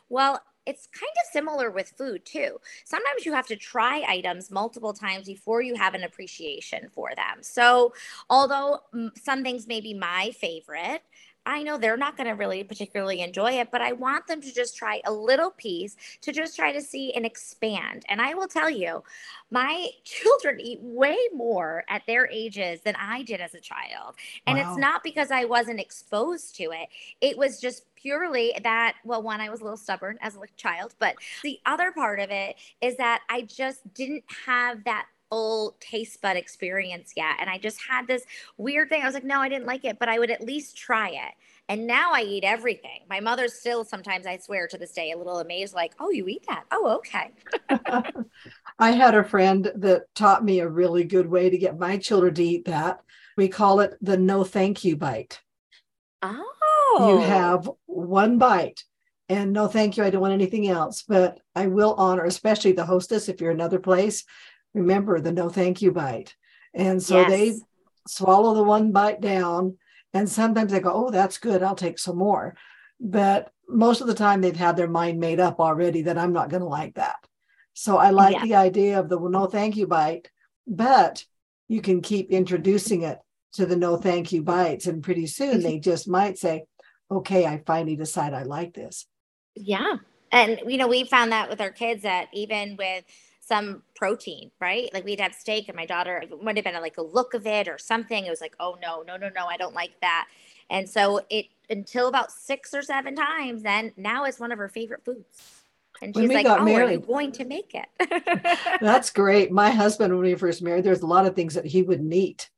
Well, 0.08 0.42
it's 0.66 0.88
kind 0.88 1.12
of 1.24 1.32
similar 1.32 1.72
with 1.72 1.90
food 1.98 2.26
too. 2.26 2.60
Sometimes 2.84 3.26
you 3.26 3.34
have 3.34 3.48
to 3.48 3.56
try 3.56 4.04
items 4.08 4.52
multiple 4.52 4.94
times 4.94 5.28
before 5.28 5.62
you 5.62 5.76
have 5.76 5.94
an 5.94 6.04
appreciation 6.04 6.90
for 6.94 7.10
them. 7.16 7.42
So, 7.42 7.94
although 8.30 8.80
mm, 8.94 9.12
some 9.18 9.44
things 9.44 9.68
may 9.68 9.82
be 9.82 9.94
my 9.94 10.32
favorite, 10.32 11.02
I 11.46 11.62
know 11.62 11.78
they're 11.78 11.98
not 11.98 12.18
going 12.18 12.28
to 12.28 12.34
really 12.34 12.64
particularly 12.64 13.22
enjoy 13.22 13.60
it, 13.60 13.70
but 13.72 13.82
I 13.82 13.92
want 13.92 14.26
them 14.28 14.42
to 14.42 14.54
just 14.54 14.76
try 14.76 15.02
a 15.06 15.14
little 15.14 15.52
piece 15.52 15.96
to 16.22 16.32
just 16.32 16.56
try 16.56 16.72
to 16.72 16.82
see 16.82 17.14
and 17.14 17.26
expand. 17.26 18.04
And 18.10 18.20
I 18.20 18.34
will 18.34 18.48
tell 18.48 18.70
you, 18.70 19.04
my 19.52 19.90
children 20.04 20.60
eat 20.60 20.80
way 20.82 21.18
more 21.34 21.84
at 21.88 22.02
their 22.08 22.28
ages 22.32 22.82
than 22.82 22.96
I 22.96 23.22
did 23.22 23.42
as 23.42 23.54
a 23.54 23.60
child. 23.60 24.16
And 24.48 24.58
wow. 24.58 24.70
it's 24.70 24.80
not 24.80 25.04
because 25.04 25.30
I 25.30 25.46
wasn't 25.46 25.80
exposed 25.80 26.56
to 26.56 26.72
it, 26.72 26.90
it 27.22 27.38
was 27.38 27.62
just 27.62 27.84
purely 28.06 28.54
that, 28.64 28.98
well, 29.04 29.24
one, 29.24 29.42
I 29.42 29.50
was 29.50 29.62
a 29.62 29.64
little 29.64 29.78
stubborn 29.78 30.20
as 30.22 30.36
a 30.36 30.40
child, 30.58 30.94
but 31.00 31.16
the 31.42 31.60
other 31.66 31.92
part 31.92 32.20
of 32.20 32.30
it 32.30 32.56
is 32.80 32.98
that 32.98 33.24
I 33.30 33.42
just 33.42 33.82
didn't 33.96 34.24
have 34.46 34.84
that 34.84 35.08
full 35.32 35.76
taste 35.80 36.22
bud 36.22 36.38
experience 36.38 37.14
yet. 37.18 37.38
And 37.40 37.50
I 37.50 37.58
just 37.58 37.82
had 37.82 38.06
this 38.06 38.24
weird 38.58 38.90
thing. 38.90 39.02
I 39.02 39.06
was 39.06 39.16
like, 39.16 39.24
no, 39.24 39.40
I 39.40 39.50
didn't 39.50 39.66
like 39.66 39.86
it, 39.86 39.98
but 39.98 40.08
I 40.08 40.20
would 40.20 40.30
at 40.30 40.46
least 40.46 40.78
try 40.78 41.10
it. 41.10 41.34
And 41.68 41.88
now 41.88 42.12
I 42.14 42.22
eat 42.22 42.44
everything. 42.44 43.00
My 43.10 43.20
mother's 43.20 43.56
still 43.56 43.84
sometimes, 43.84 44.28
I 44.28 44.38
swear 44.38 44.68
to 44.68 44.78
this 44.78 44.92
day, 44.92 45.12
a 45.12 45.18
little 45.18 45.40
amazed, 45.40 45.74
like, 45.74 45.94
oh, 46.00 46.12
you 46.12 46.28
eat 46.28 46.46
that? 46.48 46.66
Oh, 46.72 46.98
okay. 46.98 47.32
I 48.78 48.92
had 48.92 49.16
a 49.16 49.24
friend 49.24 49.72
that 49.78 50.04
taught 50.14 50.46
me 50.46 50.60
a 50.60 50.70
really 50.70 51.06
good 51.06 51.26
way 51.26 51.50
to 51.50 51.58
get 51.58 51.80
my 51.80 51.98
children 51.98 52.36
to 52.36 52.44
eat 52.44 52.66
that. 52.66 53.00
We 53.36 53.48
call 53.48 53.80
it 53.80 53.98
the 54.00 54.16
no 54.16 54.44
thank 54.44 54.84
you 54.84 54.96
bite. 54.96 55.42
Oh 56.22 56.55
you 57.00 57.18
oh. 57.18 57.20
have 57.20 57.70
one 57.86 58.38
bite. 58.38 58.84
And 59.28 59.54
no 59.54 59.68
thank 59.68 59.98
you. 59.98 60.04
I 60.04 60.12
don't 60.12 60.22
want 60.22 60.34
anything 60.34 60.68
else 60.68 61.04
but 61.08 61.40
i 61.56 61.66
will 61.66 61.96
honor 61.96 62.26
especially 62.26 62.74
the 62.74 62.86
hostess 62.86 63.28
if 63.28 63.42
you're 63.42 63.52
another 63.52 63.80
place 63.80 64.24
remember 64.76 65.20
the 65.20 65.32
no 65.32 65.50
thank 65.50 65.82
you 65.82 65.92
bite. 65.92 66.36
And 66.74 67.02
so 67.02 67.22
yes. 67.22 67.30
they 67.30 67.54
swallow 68.08 68.54
the 68.54 68.64
one 68.64 68.92
bite 68.92 69.22
down 69.22 69.78
and 70.14 70.30
sometimes 70.30 70.72
they 70.72 70.80
go 70.80 70.92
oh 70.94 71.10
that's 71.10 71.40
good. 71.40 71.64
I'll 71.64 71.76
take 71.76 71.98
some 71.98 72.18
more. 72.18 72.56
But 73.00 73.52
most 73.68 74.02
of 74.02 74.08
the 74.08 74.14
time 74.14 74.42
they've 74.42 74.56
had 74.56 74.78
their 74.78 74.88
mind 74.88 75.20
made 75.20 75.40
up 75.40 75.60
already 75.60 76.04
that 76.04 76.20
i'm 76.20 76.34
not 76.34 76.50
going 76.50 76.62
to 76.62 76.68
like 76.68 76.96
that. 76.96 77.16
So 77.74 77.98
i 77.98 78.12
like 78.12 78.36
yeah. 78.36 78.44
the 78.44 78.56
idea 78.56 79.00
of 79.00 79.10
the 79.10 79.18
no 79.20 79.48
thank 79.48 79.76
you 79.78 79.88
bite 79.88 80.30
but 80.68 81.24
you 81.68 81.82
can 81.82 82.02
keep 82.02 82.32
introducing 82.32 83.04
it 83.04 83.20
to 83.54 83.66
the 83.66 83.76
no 83.76 83.98
thank 83.98 84.32
you 84.32 84.44
bites 84.44 84.88
and 84.88 85.04
pretty 85.04 85.26
soon 85.26 85.56
mm-hmm. 85.56 85.62
they 85.62 85.80
just 85.80 86.08
might 86.08 86.38
say 86.38 86.66
okay 87.12 87.46
i 87.46 87.62
finally 87.66 87.96
decide 87.96 88.34
i 88.34 88.44
like 88.44 88.74
this 88.74 89.06
yeah. 89.56 89.98
And, 90.32 90.62
you 90.68 90.78
know, 90.78 90.88
we 90.88 91.06
found 91.06 91.32
that 91.32 91.50
with 91.50 91.62
our 91.62 91.72
kids 91.72 92.04
that 92.04 92.28
even 92.34 92.76
with 92.78 93.06
some 93.40 93.84
protein, 93.96 94.52
right? 94.60 94.90
Like 94.94 95.06
we'd 95.06 95.22
have 95.22 95.34
steak, 95.34 95.70
and 95.70 95.78
my 95.78 95.86
daughter 95.86 96.18
it 96.18 96.44
might 96.44 96.58
have 96.58 96.66
been 96.66 96.76
like 96.82 96.98
a 96.98 97.04
look 97.04 97.34
of 97.34 97.46
it 97.48 97.68
or 97.68 97.78
something. 97.78 98.26
It 98.26 98.30
was 98.30 98.42
like, 98.42 98.56
oh 98.60 98.78
no, 98.82 99.04
no, 99.08 99.18
no, 99.18 99.30
no, 99.30 99.46
I 99.46 99.56
don't 99.58 99.76
like 99.76 99.94
that. 100.02 100.28
And 100.70 100.90
so 100.90 101.22
it 101.30 101.46
until 101.70 102.08
about 102.08 102.32
six 102.32 102.74
or 102.74 102.82
seven 102.82 103.16
times, 103.16 103.62
then 103.64 103.94
now 103.98 104.26
it's 104.26 104.40
one 104.40 104.52
of 104.52 104.58
her 104.58 104.68
favorite 104.68 105.06
foods. 105.06 105.62
And 106.02 106.14
she's 106.16 106.30
like, 106.30 106.46
"Oh, 106.48 106.64
married, 106.64 106.90
are 106.90 106.92
you 106.94 107.00
going 107.00 107.32
to 107.34 107.46
make 107.46 107.74
it?" 107.74 107.88
That's 108.82 109.12
great. 109.12 109.52
My 109.52 109.70
husband, 109.70 110.14
when 110.14 110.24
we 110.24 110.36
first 110.36 110.62
married, 110.62 110.84
there's 110.84 111.04
a 111.04 111.08
lot 111.08 111.26
of 111.26 111.36
things 111.36 111.54
that 111.54 111.66
he 111.66 111.84
wouldn't 111.84 112.14
eat, 112.14 112.50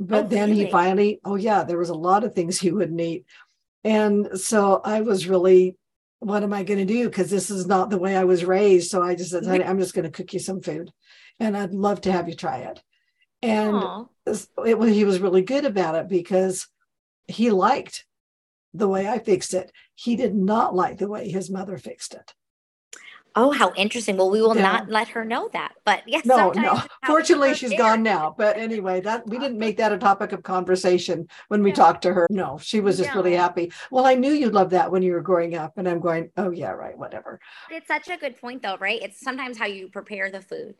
but 0.00 0.24
oh, 0.24 0.28
then 0.28 0.50
really? 0.50 0.64
he 0.66 0.70
finally, 0.70 1.20
oh 1.24 1.36
yeah, 1.36 1.64
there 1.64 1.78
was 1.78 1.90
a 1.90 1.94
lot 1.94 2.24
of 2.24 2.34
things 2.34 2.58
he 2.58 2.70
wouldn't 2.70 3.00
eat, 3.00 3.26
and 3.84 4.40
so 4.40 4.80
I 4.84 5.02
was 5.02 5.28
really 5.28 5.76
what 6.24 6.42
am 6.42 6.54
I 6.54 6.62
going 6.62 6.78
to 6.78 6.86
do? 6.86 7.04
Because 7.04 7.30
this 7.30 7.50
is 7.50 7.66
not 7.66 7.90
the 7.90 7.98
way 7.98 8.16
I 8.16 8.24
was 8.24 8.46
raised. 8.46 8.90
So 8.90 9.02
I 9.02 9.14
just 9.14 9.30
said, 9.30 9.46
I'm 9.46 9.78
just 9.78 9.92
going 9.92 10.04
to 10.04 10.10
cook 10.10 10.32
you 10.32 10.38
some 10.38 10.62
food 10.62 10.90
and 11.38 11.54
I'd 11.56 11.74
love 11.74 12.00
to 12.02 12.12
have 12.12 12.28
you 12.28 12.34
try 12.34 12.58
it. 12.58 12.82
And 13.42 13.76
it, 14.24 14.46
it, 14.64 14.94
he 14.94 15.04
was 15.04 15.20
really 15.20 15.42
good 15.42 15.66
about 15.66 15.96
it 15.96 16.08
because 16.08 16.66
he 17.28 17.50
liked 17.50 18.06
the 18.72 18.88
way 18.88 19.06
I 19.06 19.18
fixed 19.18 19.52
it. 19.52 19.70
He 19.94 20.16
did 20.16 20.34
not 20.34 20.74
like 20.74 20.96
the 20.96 21.08
way 21.08 21.28
his 21.28 21.50
mother 21.50 21.76
fixed 21.76 22.14
it. 22.14 22.32
Oh, 23.36 23.50
how 23.50 23.72
interesting. 23.74 24.16
Well, 24.16 24.30
we 24.30 24.40
will 24.40 24.54
yeah. 24.54 24.62
not 24.62 24.88
let 24.88 25.08
her 25.08 25.24
know 25.24 25.48
that. 25.52 25.74
But 25.84 26.02
yes, 26.06 26.24
no, 26.24 26.52
no. 26.52 26.80
Fortunately, 27.04 27.54
she's 27.54 27.76
gone 27.76 28.02
now. 28.02 28.34
But 28.36 28.56
anyway, 28.56 29.00
that 29.00 29.26
we 29.28 29.38
didn't 29.38 29.58
make 29.58 29.76
that 29.78 29.92
a 29.92 29.98
topic 29.98 30.32
of 30.32 30.44
conversation 30.44 31.26
when 31.48 31.62
we 31.62 31.72
talked 31.72 32.02
to 32.02 32.12
her. 32.12 32.28
No, 32.30 32.58
she 32.58 32.80
was 32.80 32.96
just 32.96 33.10
no. 33.10 33.16
really 33.16 33.34
happy. 33.34 33.72
Well, 33.90 34.06
I 34.06 34.14
knew 34.14 34.32
you'd 34.32 34.54
love 34.54 34.70
that 34.70 34.90
when 34.90 35.02
you 35.02 35.12
were 35.12 35.20
growing 35.20 35.56
up. 35.56 35.76
And 35.76 35.88
I'm 35.88 36.00
going, 36.00 36.30
oh 36.36 36.50
yeah, 36.50 36.70
right, 36.70 36.96
whatever. 36.96 37.40
It's 37.70 37.88
such 37.88 38.08
a 38.08 38.16
good 38.16 38.40
point 38.40 38.62
though, 38.62 38.76
right? 38.78 39.02
It's 39.02 39.20
sometimes 39.20 39.58
how 39.58 39.66
you 39.66 39.88
prepare 39.88 40.30
the 40.30 40.40
food. 40.40 40.76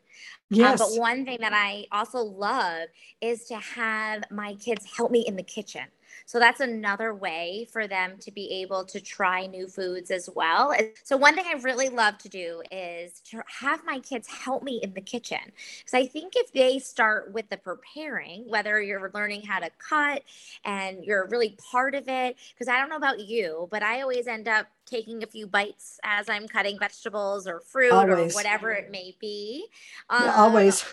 Yes. 0.49 0.79
Um, 0.79 0.87
but 0.87 0.99
one 0.99 1.25
thing 1.25 1.39
that 1.41 1.53
I 1.53 1.85
also 1.91 2.19
love 2.19 2.87
is 3.19 3.45
to 3.45 3.55
have 3.55 4.23
my 4.31 4.53
kids 4.55 4.85
help 4.95 5.11
me 5.11 5.25
in 5.27 5.35
the 5.35 5.43
kitchen. 5.43 5.83
So 6.25 6.39
that's 6.39 6.59
another 6.59 7.13
way 7.13 7.67
for 7.71 7.87
them 7.87 8.17
to 8.19 8.31
be 8.31 8.61
able 8.61 8.85
to 8.85 8.99
try 8.99 9.45
new 9.47 9.67
foods 9.67 10.11
as 10.11 10.29
well. 10.33 10.73
So 11.03 11.17
one 11.17 11.35
thing 11.35 11.45
I 11.47 11.59
really 11.59 11.89
love 11.89 12.17
to 12.19 12.29
do 12.29 12.61
is 12.71 13.19
to 13.31 13.43
have 13.59 13.85
my 13.85 13.99
kids 13.99 14.27
help 14.27 14.63
me 14.63 14.79
in 14.81 14.93
the 14.93 15.01
kitchen. 15.01 15.39
Because 15.79 15.93
I 15.93 16.05
think 16.07 16.33
if 16.35 16.51
they 16.51 16.79
start 16.79 17.33
with 17.33 17.49
the 17.49 17.57
preparing, 17.57 18.47
whether 18.47 18.81
you're 18.81 19.11
learning 19.13 19.43
how 19.43 19.59
to 19.59 19.69
cut 19.77 20.23
and 20.63 21.03
you're 21.03 21.27
really 21.27 21.57
part 21.71 21.95
of 21.95 22.07
it, 22.07 22.37
because 22.53 22.67
I 22.67 22.79
don't 22.79 22.89
know 22.89 22.95
about 22.95 23.19
you, 23.19 23.67
but 23.71 23.83
I 23.83 24.01
always 24.01 24.27
end 24.27 24.47
up 24.47 24.67
taking 24.85 25.23
a 25.23 25.27
few 25.27 25.47
bites 25.47 25.99
as 26.03 26.29
I'm 26.29 26.47
cutting 26.47 26.77
vegetables 26.79 27.47
or 27.47 27.59
fruit 27.59 27.91
always. 27.91 28.33
or 28.33 28.35
whatever 28.35 28.71
it 28.71 28.91
may 28.91 29.15
be. 29.19 29.65
Um, 30.09 30.23
yeah, 30.25 30.35
always. 30.35 30.85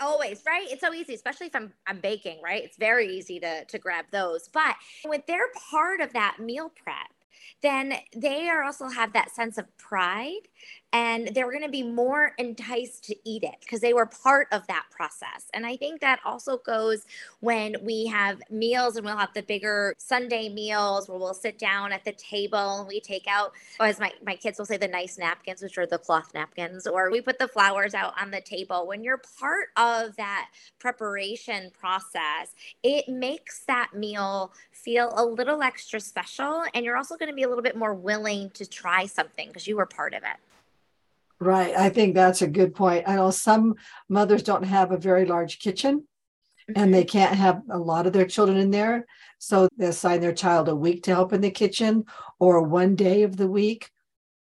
Always 0.00 0.42
right? 0.46 0.66
It's 0.70 0.80
so 0.80 0.92
easy 0.92 1.14
especially 1.14 1.46
if 1.46 1.56
i'm 1.56 1.72
i'm 1.86 2.00
baking 2.00 2.40
right? 2.42 2.62
It's 2.64 2.76
very 2.76 3.08
easy 3.08 3.40
to 3.40 3.64
to 3.64 3.78
grab 3.78 4.06
those. 4.10 4.48
But 4.48 4.76
when 5.04 5.22
they're 5.26 5.50
part 5.70 6.00
of 6.00 6.12
that 6.12 6.38
meal 6.40 6.70
prep 6.82 7.12
then 7.62 7.94
they 8.14 8.48
are 8.48 8.62
also 8.62 8.88
have 8.88 9.12
that 9.12 9.30
sense 9.30 9.58
of 9.58 9.76
pride 9.78 10.48
and 10.94 11.34
they're 11.34 11.50
going 11.50 11.64
to 11.64 11.68
be 11.68 11.82
more 11.82 12.34
enticed 12.38 13.02
to 13.02 13.16
eat 13.28 13.42
it 13.42 13.56
because 13.60 13.80
they 13.80 13.92
were 13.92 14.06
part 14.06 14.46
of 14.52 14.64
that 14.68 14.84
process. 14.92 15.46
And 15.52 15.66
I 15.66 15.76
think 15.76 16.00
that 16.00 16.20
also 16.24 16.58
goes 16.58 17.04
when 17.40 17.74
we 17.82 18.06
have 18.06 18.40
meals 18.48 18.94
and 18.94 19.04
we'll 19.04 19.16
have 19.16 19.34
the 19.34 19.42
bigger 19.42 19.96
Sunday 19.98 20.48
meals 20.48 21.08
where 21.08 21.18
we'll 21.18 21.34
sit 21.34 21.58
down 21.58 21.90
at 21.90 22.04
the 22.04 22.12
table 22.12 22.78
and 22.78 22.86
we 22.86 23.00
take 23.00 23.26
out, 23.26 23.54
or 23.80 23.86
as 23.86 23.98
my, 23.98 24.12
my 24.24 24.36
kids 24.36 24.56
will 24.56 24.66
say, 24.66 24.76
the 24.76 24.86
nice 24.86 25.18
napkins, 25.18 25.62
which 25.62 25.76
are 25.78 25.86
the 25.86 25.98
cloth 25.98 26.30
napkins, 26.32 26.86
or 26.86 27.10
we 27.10 27.20
put 27.20 27.40
the 27.40 27.48
flowers 27.48 27.92
out 27.92 28.14
on 28.20 28.30
the 28.30 28.40
table. 28.40 28.86
When 28.86 29.02
you're 29.02 29.20
part 29.40 29.70
of 29.76 30.14
that 30.14 30.50
preparation 30.78 31.72
process, 31.76 32.54
it 32.84 33.08
makes 33.08 33.64
that 33.64 33.94
meal 33.94 34.52
feel 34.70 35.12
a 35.16 35.24
little 35.24 35.60
extra 35.60 35.98
special. 35.98 36.62
And 36.72 36.84
you're 36.84 36.96
also 36.96 37.16
going 37.16 37.30
to 37.30 37.34
be 37.34 37.42
a 37.42 37.48
little 37.48 37.64
bit 37.64 37.76
more 37.76 37.94
willing 37.94 38.50
to 38.50 38.64
try 38.64 39.06
something 39.06 39.48
because 39.48 39.66
you 39.66 39.76
were 39.76 39.86
part 39.86 40.14
of 40.14 40.22
it. 40.22 40.53
Right. 41.40 41.74
I 41.76 41.88
think 41.88 42.14
that's 42.14 42.42
a 42.42 42.46
good 42.46 42.74
point. 42.74 43.08
I 43.08 43.16
know 43.16 43.30
some 43.30 43.74
mothers 44.08 44.42
don't 44.42 44.64
have 44.64 44.92
a 44.92 44.98
very 44.98 45.26
large 45.26 45.58
kitchen 45.58 46.06
and 46.74 46.94
they 46.94 47.04
mm-hmm. 47.04 47.18
can't 47.18 47.34
have 47.34 47.62
a 47.70 47.78
lot 47.78 48.06
of 48.06 48.12
their 48.12 48.26
children 48.26 48.56
in 48.58 48.70
there. 48.70 49.06
So 49.38 49.68
they 49.76 49.86
assign 49.86 50.20
their 50.20 50.32
child 50.32 50.68
a 50.68 50.76
week 50.76 51.02
to 51.04 51.14
help 51.14 51.32
in 51.32 51.40
the 51.40 51.50
kitchen 51.50 52.04
or 52.38 52.62
one 52.62 52.96
day 52.96 53.22
of 53.22 53.36
the 53.36 53.48
week 53.48 53.90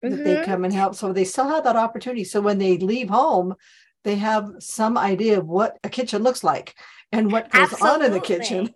mm-hmm. 0.03 0.15
that 0.15 0.23
they 0.23 0.35
mm-hmm. 0.35 0.45
come 0.45 0.63
and 0.63 0.73
help. 0.73 0.95
So 0.95 1.11
they 1.11 1.25
still 1.25 1.47
have 1.47 1.65
that 1.65 1.75
opportunity. 1.75 2.23
So 2.23 2.41
when 2.41 2.59
they 2.59 2.77
leave 2.77 3.09
home, 3.09 3.55
they 4.03 4.15
have 4.15 4.51
some 4.59 4.97
idea 4.97 5.39
of 5.39 5.47
what 5.47 5.77
a 5.83 5.89
kitchen 5.89 6.23
looks 6.23 6.43
like 6.43 6.75
and 7.11 7.31
what 7.31 7.51
goes 7.51 7.73
Absolutely. 7.73 7.89
on 7.89 8.05
in 8.05 8.11
the 8.11 8.19
kitchen. 8.19 8.73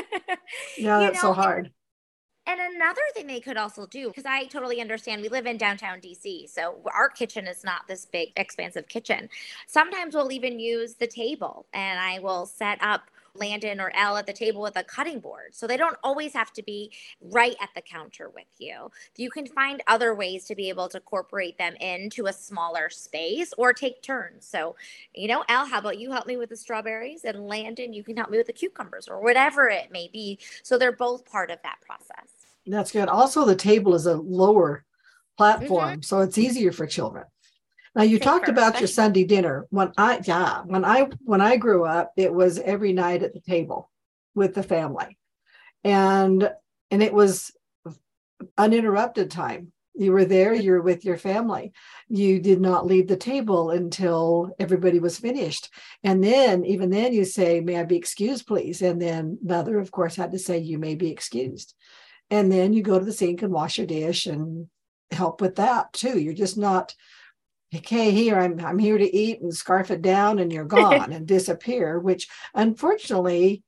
yeah, 0.78 0.98
that's 1.00 1.22
know, 1.22 1.30
so 1.30 1.32
hard. 1.32 1.70
And 2.46 2.60
another 2.60 3.00
thing 3.14 3.26
they 3.26 3.40
could 3.40 3.56
also 3.56 3.86
do, 3.86 4.08
because 4.08 4.26
I 4.26 4.44
totally 4.44 4.80
understand, 4.80 5.22
we 5.22 5.28
live 5.30 5.46
in 5.46 5.56
downtown 5.56 6.00
DC, 6.00 6.50
so 6.50 6.80
our 6.94 7.08
kitchen 7.08 7.46
is 7.46 7.64
not 7.64 7.88
this 7.88 8.04
big, 8.04 8.32
expansive 8.36 8.86
kitchen. 8.88 9.30
Sometimes 9.66 10.14
we'll 10.14 10.30
even 10.30 10.60
use 10.60 10.94
the 10.94 11.06
table, 11.06 11.64
and 11.72 11.98
I 11.98 12.18
will 12.18 12.44
set 12.44 12.78
up 12.82 13.10
Landon 13.34 13.80
or 13.80 13.90
Elle 13.94 14.16
at 14.16 14.26
the 14.26 14.32
table 14.32 14.62
with 14.62 14.76
a 14.76 14.84
cutting 14.84 15.20
board. 15.20 15.54
So 15.54 15.66
they 15.66 15.76
don't 15.76 15.96
always 16.02 16.32
have 16.32 16.52
to 16.52 16.62
be 16.62 16.92
right 17.20 17.56
at 17.60 17.70
the 17.74 17.82
counter 17.82 18.30
with 18.30 18.46
you. 18.58 18.90
You 19.16 19.30
can 19.30 19.46
find 19.46 19.82
other 19.86 20.14
ways 20.14 20.44
to 20.46 20.54
be 20.54 20.68
able 20.68 20.88
to 20.88 20.98
incorporate 20.98 21.58
them 21.58 21.74
into 21.80 22.26
a 22.26 22.32
smaller 22.32 22.90
space 22.90 23.52
or 23.58 23.72
take 23.72 24.02
turns. 24.02 24.46
So, 24.46 24.76
you 25.14 25.28
know, 25.28 25.44
Elle, 25.48 25.66
how 25.66 25.78
about 25.78 25.98
you 25.98 26.10
help 26.12 26.26
me 26.26 26.36
with 26.36 26.50
the 26.50 26.56
strawberries? 26.56 27.24
And 27.24 27.46
Landon, 27.46 27.92
you 27.92 28.04
can 28.04 28.16
help 28.16 28.30
me 28.30 28.38
with 28.38 28.46
the 28.46 28.52
cucumbers 28.52 29.08
or 29.08 29.20
whatever 29.20 29.68
it 29.68 29.90
may 29.90 30.08
be. 30.12 30.38
So 30.62 30.78
they're 30.78 30.92
both 30.92 31.24
part 31.24 31.50
of 31.50 31.58
that 31.62 31.80
process. 31.80 32.28
That's 32.66 32.92
good. 32.92 33.08
Also, 33.08 33.44
the 33.44 33.56
table 33.56 33.94
is 33.94 34.06
a 34.06 34.16
lower 34.16 34.84
platform, 35.36 35.90
mm-hmm. 35.90 36.02
so 36.02 36.20
it's 36.20 36.38
easier 36.38 36.72
for 36.72 36.86
children. 36.86 37.24
Now 37.94 38.02
you 38.02 38.18
talked 38.18 38.48
about 38.48 38.80
your 38.80 38.88
Sunday 38.88 39.24
dinner. 39.24 39.66
When 39.70 39.92
I 39.96 40.20
yeah, 40.24 40.62
when 40.62 40.84
I 40.84 41.08
when 41.22 41.40
I 41.40 41.56
grew 41.56 41.84
up, 41.84 42.12
it 42.16 42.32
was 42.32 42.58
every 42.58 42.92
night 42.92 43.22
at 43.22 43.34
the 43.34 43.40
table 43.40 43.90
with 44.34 44.54
the 44.54 44.62
family. 44.62 45.16
And 45.84 46.50
and 46.90 47.02
it 47.02 47.14
was 47.14 47.52
uninterrupted 48.58 49.30
time. 49.30 49.72
You 49.96 50.10
were 50.10 50.24
there, 50.24 50.52
you 50.52 50.72
were 50.72 50.82
with 50.82 51.04
your 51.04 51.16
family. 51.16 51.72
You 52.08 52.40
did 52.40 52.60
not 52.60 52.84
leave 52.84 53.06
the 53.06 53.16
table 53.16 53.70
until 53.70 54.52
everybody 54.58 54.98
was 54.98 55.18
finished. 55.18 55.70
And 56.02 56.22
then, 56.22 56.64
even 56.64 56.90
then, 56.90 57.12
you 57.12 57.24
say, 57.24 57.60
May 57.60 57.78
I 57.78 57.84
be 57.84 57.96
excused, 57.96 58.46
please? 58.46 58.82
And 58.82 59.00
then 59.00 59.38
mother, 59.40 59.78
of 59.78 59.92
course, 59.92 60.16
had 60.16 60.32
to 60.32 60.38
say, 60.38 60.58
You 60.58 60.78
may 60.78 60.96
be 60.96 61.12
excused. 61.12 61.74
And 62.28 62.50
then 62.50 62.72
you 62.72 62.82
go 62.82 62.98
to 62.98 63.04
the 63.04 63.12
sink 63.12 63.42
and 63.42 63.52
wash 63.52 63.78
your 63.78 63.86
dish 63.86 64.26
and 64.26 64.68
help 65.12 65.40
with 65.40 65.56
that 65.56 65.92
too. 65.92 66.18
You're 66.18 66.34
just 66.34 66.58
not, 66.58 66.94
okay, 67.74 68.10
here 68.10 68.38
I'm 68.38 68.60
I'm 68.60 68.78
here 68.78 68.98
to 68.98 69.16
eat 69.16 69.40
and 69.40 69.54
scarf 69.54 69.90
it 69.90 70.02
down 70.02 70.38
and 70.38 70.52
you're 70.52 70.64
gone 70.80 71.12
and 71.12 71.26
disappear, 71.26 71.98
which 71.98 72.28
unfortunately 72.54 73.62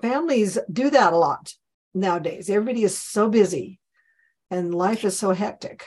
families 0.00 0.58
do 0.72 0.90
that 0.90 1.12
a 1.12 1.16
lot 1.16 1.54
nowadays. 1.94 2.48
Everybody 2.48 2.84
is 2.84 2.98
so 2.98 3.28
busy 3.28 3.80
and 4.50 4.74
life 4.74 5.04
is 5.04 5.18
so 5.18 5.32
hectic. 5.32 5.84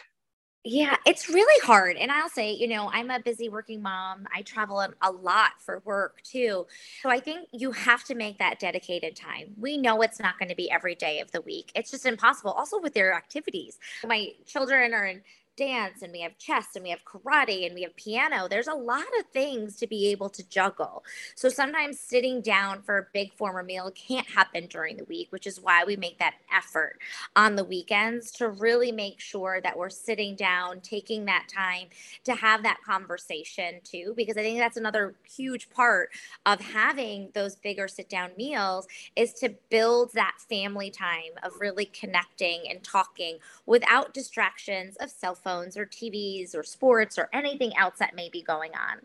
Yeah, 0.63 0.95
it's 1.07 1.27
really 1.27 1.65
hard. 1.65 1.97
And 1.97 2.11
I'll 2.11 2.29
say, 2.29 2.51
you 2.53 2.67
know, 2.67 2.87
I'm 2.93 3.09
a 3.09 3.19
busy 3.19 3.49
working 3.49 3.81
mom. 3.81 4.27
I 4.31 4.43
travel 4.43 4.85
a 5.01 5.11
lot 5.11 5.53
for 5.59 5.81
work 5.85 6.21
too. 6.21 6.67
So 7.01 7.09
I 7.09 7.19
think 7.19 7.47
you 7.51 7.71
have 7.71 8.03
to 8.05 8.15
make 8.15 8.37
that 8.37 8.59
dedicated 8.59 9.15
time. 9.15 9.55
We 9.57 9.79
know 9.79 10.03
it's 10.03 10.19
not 10.19 10.37
going 10.37 10.49
to 10.49 10.55
be 10.55 10.69
every 10.69 10.93
day 10.93 11.19
of 11.19 11.31
the 11.31 11.41
week. 11.41 11.71
It's 11.73 11.89
just 11.89 12.05
impossible. 12.05 12.51
Also 12.51 12.79
with 12.79 12.93
their 12.93 13.11
activities. 13.11 13.79
My 14.05 14.33
children 14.45 14.93
are 14.93 15.07
in 15.07 15.23
dance 15.61 16.01
and 16.01 16.11
we 16.11 16.21
have 16.21 16.37
chess 16.39 16.69
and 16.75 16.83
we 16.83 16.89
have 16.89 17.05
karate 17.05 17.67
and 17.67 17.75
we 17.75 17.83
have 17.83 17.95
piano. 17.95 18.47
There's 18.49 18.67
a 18.67 18.73
lot 18.73 19.05
of 19.19 19.25
things 19.31 19.75
to 19.77 19.85
be 19.85 20.07
able 20.07 20.29
to 20.29 20.47
juggle. 20.49 21.03
So 21.35 21.49
sometimes 21.49 21.99
sitting 21.99 22.41
down 22.41 22.81
for 22.81 22.97
a 22.97 23.05
big 23.13 23.31
formal 23.33 23.63
meal 23.63 23.91
can't 23.91 24.27
happen 24.27 24.65
during 24.65 24.97
the 24.97 25.03
week, 25.03 25.27
which 25.29 25.45
is 25.45 25.61
why 25.61 25.83
we 25.85 25.95
make 25.95 26.17
that 26.17 26.33
effort 26.51 26.97
on 27.35 27.55
the 27.55 27.63
weekends 27.63 28.31
to 28.31 28.49
really 28.49 28.91
make 28.91 29.19
sure 29.19 29.61
that 29.61 29.77
we're 29.77 29.89
sitting 29.89 30.35
down, 30.35 30.79
taking 30.81 31.25
that 31.25 31.45
time 31.47 31.87
to 32.23 32.33
have 32.33 32.63
that 32.63 32.79
conversation 32.83 33.81
too, 33.83 34.13
because 34.17 34.37
I 34.37 34.41
think 34.41 34.57
that's 34.57 34.77
another 34.77 35.13
huge 35.31 35.69
part 35.69 36.09
of 36.47 36.59
having 36.59 37.29
those 37.35 37.55
bigger 37.55 37.87
sit 37.87 38.09
down 38.09 38.31
meals 38.35 38.87
is 39.15 39.33
to 39.35 39.53
build 39.69 40.13
that 40.13 40.37
family 40.49 40.89
time 40.89 41.33
of 41.43 41.51
really 41.59 41.85
connecting 41.85 42.63
and 42.67 42.83
talking 42.83 43.37
without 43.67 44.13
distractions 44.15 44.95
of 44.97 45.11
cell 45.11 45.35
phones 45.35 45.50
or 45.51 45.85
TVs 45.85 46.55
or 46.55 46.63
sports 46.63 47.17
or 47.17 47.29
anything 47.33 47.75
else 47.77 47.95
that 47.99 48.15
may 48.15 48.29
be 48.29 48.41
going 48.41 48.71
on. 48.71 48.99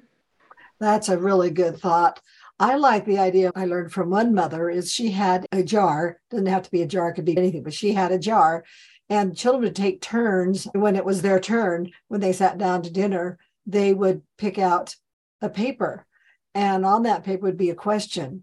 That's 0.79 1.09
a 1.09 1.19
really 1.19 1.51
good 1.51 1.79
thought. 1.79 2.21
I 2.59 2.77
like 2.77 3.05
the 3.05 3.19
idea 3.19 3.53
I 3.55 3.67
learned 3.67 3.93
from 3.93 4.11
one 4.11 4.35
mother 4.35 4.71
is 4.71 4.93
she 4.93 5.11
had 5.11 5.47
a 5.53 5.63
jar, 5.63 6.21
doesn't 6.31 6.47
have 6.47 6.63
to 6.63 6.71
be 6.71 6.83
a 6.83 6.87
jar, 6.87 7.11
it 7.11 7.15
could 7.15 7.25
be 7.25 7.37
anything, 7.37 7.63
but 7.63 7.75
she 7.75 7.93
had 7.93 8.13
a 8.13 8.19
jar 8.19 8.65
and 9.09 9.37
children 9.37 9.65
would 9.65 9.77
take 9.77 10.01
turns 10.01 10.67
when 10.73 10.97
it 10.97 11.05
was 11.05 11.23
their 11.23 11.39
turn 11.39 11.91
when 12.09 12.21
they 12.21 12.33
sat 12.33 12.59
down 12.59 12.83
to 12.83 12.91
dinner, 12.91 13.39
they 13.67 13.95
would 13.95 14.23
pick 14.39 14.59
out 14.59 14.97
a 15.43 15.49
paper 15.49 16.07
and 16.55 16.85
on 16.87 17.03
that 17.03 17.25
paper 17.25 17.43
would 17.43 17.59
be 17.59 17.71
a 17.71 17.75
question 17.75 18.43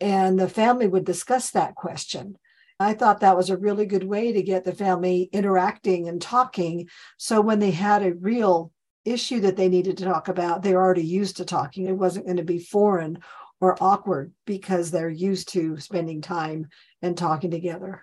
and 0.00 0.38
the 0.38 0.48
family 0.48 0.88
would 0.88 1.04
discuss 1.04 1.50
that 1.50 1.74
question. 1.74 2.36
I 2.82 2.94
thought 2.94 3.20
that 3.20 3.36
was 3.36 3.50
a 3.50 3.56
really 3.56 3.86
good 3.86 4.04
way 4.04 4.32
to 4.32 4.42
get 4.42 4.64
the 4.64 4.74
family 4.74 5.28
interacting 5.32 6.08
and 6.08 6.20
talking. 6.20 6.88
So 7.16 7.40
when 7.40 7.58
they 7.58 7.70
had 7.70 8.02
a 8.02 8.14
real 8.14 8.72
issue 9.04 9.40
that 9.40 9.56
they 9.56 9.68
needed 9.68 9.98
to 9.98 10.04
talk 10.04 10.28
about, 10.28 10.62
they're 10.62 10.80
already 10.80 11.04
used 11.04 11.38
to 11.38 11.44
talking. 11.44 11.86
It 11.86 11.96
wasn't 11.96 12.26
going 12.26 12.36
to 12.36 12.44
be 12.44 12.58
foreign 12.58 13.18
or 13.60 13.76
awkward 13.80 14.32
because 14.44 14.90
they're 14.90 15.08
used 15.08 15.48
to 15.50 15.78
spending 15.78 16.20
time 16.20 16.68
and 17.00 17.16
talking 17.16 17.50
together. 17.50 18.02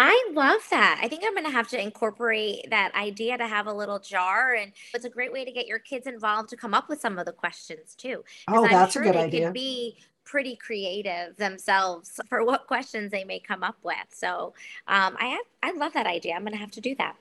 I 0.00 0.30
love 0.32 0.60
that. 0.70 1.00
I 1.02 1.08
think 1.08 1.24
I'm 1.26 1.34
going 1.34 1.44
to 1.44 1.50
have 1.50 1.66
to 1.68 1.82
incorporate 1.82 2.70
that 2.70 2.94
idea 2.94 3.36
to 3.36 3.48
have 3.48 3.66
a 3.66 3.72
little 3.72 3.98
jar. 3.98 4.54
And 4.54 4.72
it's 4.94 5.04
a 5.04 5.10
great 5.10 5.32
way 5.32 5.44
to 5.44 5.50
get 5.50 5.66
your 5.66 5.80
kids 5.80 6.06
involved 6.06 6.50
to 6.50 6.56
come 6.56 6.72
up 6.72 6.88
with 6.88 7.00
some 7.00 7.18
of 7.18 7.26
the 7.26 7.32
questions 7.32 7.96
too. 7.96 8.22
Oh, 8.46 8.68
that's 8.68 8.92
sure 8.92 9.02
a 9.02 9.06
good 9.06 9.16
idea. 9.16 9.50
be 9.50 9.98
pretty 10.28 10.56
creative 10.56 11.36
themselves 11.36 12.20
for 12.28 12.44
what 12.44 12.66
questions 12.66 13.10
they 13.10 13.24
may 13.24 13.40
come 13.40 13.62
up 13.64 13.76
with. 13.82 13.96
So 14.12 14.54
um, 14.86 15.16
I 15.18 15.26
have, 15.26 15.44
I 15.62 15.72
love 15.72 15.94
that 15.94 16.06
idea. 16.06 16.34
I'm 16.34 16.42
going 16.42 16.52
to 16.52 16.58
have 16.58 16.70
to 16.72 16.80
do 16.80 16.94
that. 16.96 17.16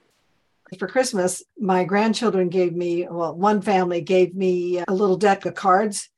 For 0.78 0.88
Christmas, 0.88 1.44
my 1.58 1.86
grandchildren 1.86 2.50
gave 2.50 2.76
me, 2.76 3.08
well, 3.10 3.34
one 3.34 3.62
family 3.62 4.02
gave 4.02 4.36
me 4.36 4.84
a 4.86 4.94
little 4.94 5.16
deck 5.16 5.46
of 5.46 5.56
cards 5.56 6.10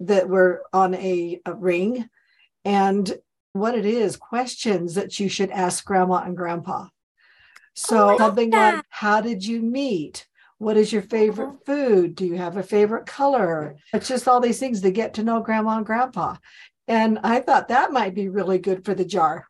that 0.00 0.28
were 0.28 0.64
on 0.74 0.94
a, 0.94 1.40
a 1.46 1.54
ring. 1.54 2.08
And 2.66 3.10
what 3.54 3.74
it 3.74 3.86
is, 3.86 4.16
questions 4.16 4.94
that 4.96 5.18
you 5.18 5.30
should 5.30 5.50
ask 5.50 5.84
grandma 5.86 6.22
and 6.24 6.36
grandpa. 6.36 6.88
So 7.74 8.10
oh, 8.10 8.18
something 8.18 8.50
that. 8.50 8.74
like, 8.74 8.84
how 8.90 9.22
did 9.22 9.44
you 9.44 9.62
meet? 9.62 10.26
What 10.62 10.76
is 10.76 10.92
your 10.92 11.02
favorite 11.02 11.48
uh-huh. 11.48 11.56
food? 11.66 12.14
Do 12.14 12.24
you 12.24 12.36
have 12.36 12.56
a 12.56 12.62
favorite 12.62 13.04
color? 13.04 13.74
It's 13.92 14.06
just 14.06 14.28
all 14.28 14.38
these 14.38 14.60
things 14.60 14.80
to 14.82 14.92
get 14.92 15.14
to 15.14 15.24
know 15.24 15.40
grandma 15.40 15.78
and 15.78 15.84
grandpa. 15.84 16.36
And 16.86 17.18
I 17.24 17.40
thought 17.40 17.66
that 17.66 17.90
might 17.90 18.14
be 18.14 18.28
really 18.28 18.60
good 18.60 18.84
for 18.84 18.94
the 18.94 19.04
jar. 19.04 19.48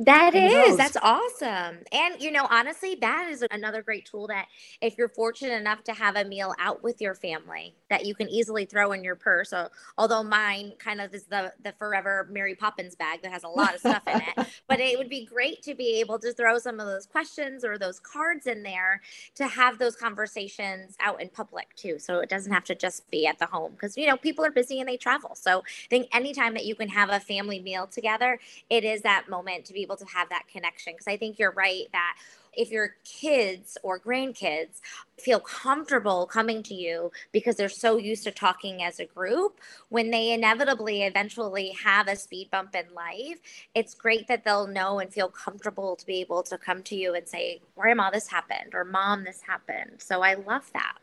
That 0.00 0.34
is, 0.34 0.76
that's 0.76 0.96
awesome. 1.00 1.78
And, 1.92 2.20
you 2.20 2.32
know, 2.32 2.48
honestly, 2.50 2.96
that 2.96 3.28
is 3.30 3.44
another 3.52 3.80
great 3.80 4.04
tool 4.04 4.26
that 4.26 4.46
if 4.80 4.98
you're 4.98 5.08
fortunate 5.08 5.52
enough 5.52 5.84
to 5.84 5.92
have 5.92 6.16
a 6.16 6.24
meal 6.24 6.52
out 6.58 6.82
with 6.82 7.00
your 7.00 7.14
family 7.14 7.76
that 7.90 8.04
you 8.04 8.12
can 8.12 8.28
easily 8.28 8.64
throw 8.64 8.90
in 8.90 9.04
your 9.04 9.14
purse. 9.14 9.50
So, 9.50 9.68
although 9.96 10.24
mine 10.24 10.72
kind 10.80 11.00
of 11.00 11.14
is 11.14 11.26
the, 11.26 11.52
the 11.62 11.72
forever 11.78 12.28
Mary 12.28 12.56
Poppins 12.56 12.96
bag 12.96 13.22
that 13.22 13.30
has 13.30 13.44
a 13.44 13.48
lot 13.48 13.72
of 13.72 13.78
stuff 13.78 14.02
in 14.08 14.20
it, 14.20 14.48
but 14.68 14.80
it 14.80 14.98
would 14.98 15.08
be 15.08 15.26
great 15.26 15.62
to 15.62 15.76
be 15.76 16.00
able 16.00 16.18
to 16.18 16.32
throw 16.32 16.58
some 16.58 16.80
of 16.80 16.86
those 16.86 17.06
questions 17.06 17.64
or 17.64 17.78
those 17.78 18.00
cards 18.00 18.48
in 18.48 18.64
there 18.64 19.00
to 19.36 19.46
have 19.46 19.78
those 19.78 19.94
conversations 19.94 20.96
out 20.98 21.22
in 21.22 21.28
public 21.28 21.72
too. 21.76 22.00
So 22.00 22.18
it 22.18 22.28
doesn't 22.28 22.52
have 22.52 22.64
to 22.64 22.74
just 22.74 23.08
be 23.12 23.28
at 23.28 23.38
the 23.38 23.46
home 23.46 23.72
because, 23.72 23.96
you 23.96 24.08
know, 24.08 24.16
people 24.16 24.44
are 24.44 24.50
busy 24.50 24.80
and 24.80 24.88
they 24.88 24.96
travel. 24.96 25.36
So 25.36 25.60
I 25.60 25.88
think 25.88 26.08
anytime 26.12 26.54
that 26.54 26.64
you 26.64 26.74
can 26.74 26.88
have 26.88 27.10
a 27.10 27.20
family 27.20 27.60
meal 27.60 27.86
together, 27.86 28.40
it 28.68 28.82
is 28.82 29.02
that 29.02 29.28
moment 29.28 29.64
to 29.66 29.72
be 29.72 29.83
able 29.84 29.96
to 29.96 30.06
have 30.06 30.28
that 30.30 30.44
connection. 30.52 30.94
Because 30.94 31.06
I 31.06 31.16
think 31.16 31.38
you're 31.38 31.52
right 31.52 31.84
that 31.92 32.16
if 32.56 32.70
your 32.70 32.96
kids 33.04 33.76
or 33.82 33.98
grandkids 33.98 34.80
feel 35.18 35.40
comfortable 35.40 36.26
coming 36.26 36.62
to 36.64 36.74
you 36.74 37.10
because 37.32 37.56
they're 37.56 37.68
so 37.68 37.96
used 37.96 38.24
to 38.24 38.30
talking 38.30 38.82
as 38.82 39.00
a 39.00 39.04
group, 39.04 39.60
when 39.88 40.10
they 40.10 40.32
inevitably 40.32 41.02
eventually 41.02 41.70
have 41.82 42.08
a 42.08 42.16
speed 42.16 42.50
bump 42.50 42.74
in 42.74 42.92
life, 42.94 43.38
it's 43.74 43.94
great 43.94 44.26
that 44.28 44.44
they'll 44.44 44.66
know 44.66 44.98
and 44.98 45.12
feel 45.12 45.28
comfortable 45.28 45.96
to 45.96 46.06
be 46.06 46.20
able 46.20 46.42
to 46.42 46.58
come 46.58 46.82
to 46.82 46.96
you 46.96 47.14
and 47.14 47.28
say, 47.28 47.60
Grandma, 47.76 48.10
this 48.10 48.28
happened, 48.28 48.74
or 48.74 48.84
Mom, 48.84 49.24
this 49.24 49.42
happened. 49.42 49.96
So 49.98 50.22
I 50.22 50.34
love 50.34 50.70
that. 50.72 50.98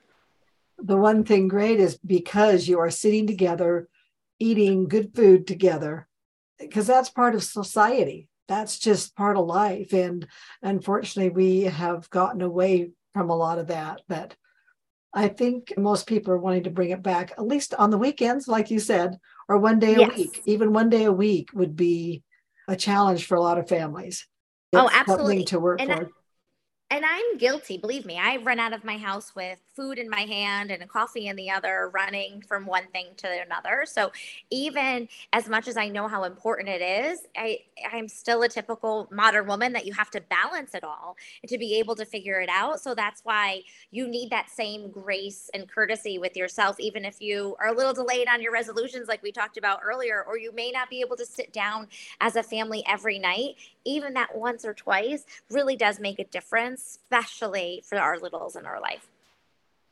The 0.77 0.97
one 0.97 1.23
thing 1.23 1.47
great 1.47 1.79
is 1.79 1.97
because 1.97 2.67
you 2.67 2.79
are 2.79 2.89
sitting 2.89 3.27
together, 3.27 3.87
eating 4.39 4.87
good 4.87 5.15
food 5.15 5.45
together, 5.45 6.07
because 6.59 6.87
that's 6.87 7.09
part 7.09 7.35
of 7.35 7.43
society 7.43 8.29
that's 8.51 8.79
just 8.79 9.15
part 9.15 9.37
of 9.37 9.45
life. 9.45 9.93
And 9.93 10.27
unfortunately, 10.61 11.29
we 11.29 11.61
have 11.61 12.09
gotten 12.09 12.41
away 12.41 12.91
from 13.13 13.29
a 13.29 13.35
lot 13.35 13.59
of 13.59 13.67
that. 13.67 14.01
But 14.09 14.35
I 15.13 15.29
think 15.29 15.73
most 15.77 16.05
people 16.05 16.33
are 16.33 16.37
wanting 16.37 16.63
to 16.63 16.69
bring 16.69 16.89
it 16.89 17.01
back, 17.01 17.31
at 17.31 17.47
least 17.47 17.73
on 17.75 17.91
the 17.91 17.97
weekends, 17.97 18.49
like 18.49 18.69
you 18.69 18.79
said, 18.79 19.17
or 19.47 19.57
one 19.57 19.79
day 19.79 19.95
yes. 19.95 20.11
a 20.11 20.15
week. 20.17 20.41
Even 20.45 20.73
one 20.73 20.89
day 20.89 21.05
a 21.05 21.13
week 21.13 21.49
would 21.53 21.77
be 21.77 22.23
a 22.67 22.75
challenge 22.75 23.25
for 23.25 23.35
a 23.35 23.41
lot 23.41 23.57
of 23.57 23.69
families. 23.69 24.27
Oh, 24.73 24.85
it's 24.85 24.95
oh, 24.95 24.99
absolutely. 24.99 25.45
To 25.45 25.59
work 25.59 25.81
and 25.81 25.89
for. 25.89 26.05
I, 26.05 26.09
and 26.91 27.05
I'm 27.05 27.37
guilty, 27.37 27.77
believe 27.77 28.05
me. 28.05 28.19
I 28.19 28.35
run 28.35 28.59
out 28.59 28.73
of 28.73 28.83
my 28.83 28.97
house 28.97 29.33
with 29.33 29.59
food 29.73 29.97
in 29.97 30.09
my 30.09 30.21
hand 30.21 30.71
and 30.71 30.83
a 30.83 30.85
coffee 30.85 31.27
in 31.27 31.37
the 31.37 31.49
other, 31.49 31.89
running 31.93 32.41
from 32.41 32.65
one 32.65 32.85
thing 32.91 33.07
to 33.15 33.27
another. 33.45 33.85
So 33.87 34.11
even 34.49 35.07
as 35.31 35.47
much 35.47 35.69
as 35.69 35.77
I 35.77 35.87
know 35.87 36.09
how 36.09 36.25
important 36.25 36.67
it 36.67 36.81
is, 36.81 37.21
I 37.37 37.59
I'm 37.91 38.09
still 38.09 38.43
a 38.43 38.49
typical 38.49 39.07
modern 39.09 39.47
woman 39.47 39.71
that 39.71 39.85
you 39.85 39.93
have 39.93 40.11
to 40.11 40.21
balance 40.21 40.75
it 40.75 40.83
all 40.83 41.15
to 41.47 41.57
be 41.57 41.75
able 41.79 41.95
to 41.95 42.05
figure 42.05 42.41
it 42.41 42.49
out. 42.49 42.81
So 42.81 42.93
that's 42.93 43.21
why 43.23 43.61
you 43.91 44.05
need 44.07 44.29
that 44.31 44.49
same 44.49 44.91
grace 44.91 45.49
and 45.53 45.69
courtesy 45.69 46.19
with 46.19 46.35
yourself, 46.35 46.77
even 46.77 47.05
if 47.05 47.21
you 47.21 47.55
are 47.59 47.69
a 47.69 47.73
little 47.73 47.93
delayed 47.93 48.27
on 48.27 48.41
your 48.41 48.51
resolutions, 48.51 49.07
like 49.07 49.23
we 49.23 49.31
talked 49.31 49.57
about 49.57 49.79
earlier, 49.81 50.25
or 50.27 50.37
you 50.37 50.51
may 50.51 50.71
not 50.71 50.89
be 50.89 50.99
able 50.99 51.15
to 51.15 51.25
sit 51.25 51.53
down 51.53 51.87
as 52.19 52.35
a 52.35 52.43
family 52.43 52.83
every 52.85 53.17
night. 53.17 53.55
Even 53.85 54.13
that 54.13 54.37
once 54.37 54.65
or 54.65 54.73
twice 54.73 55.25
really 55.49 55.75
does 55.75 55.99
make 55.99 56.19
a 56.19 56.25
difference 56.25 56.99
especially 57.11 57.83
for 57.87 57.97
our 57.97 58.17
littles 58.19 58.55
in 58.55 58.65
our 58.65 58.79
life. 58.79 59.07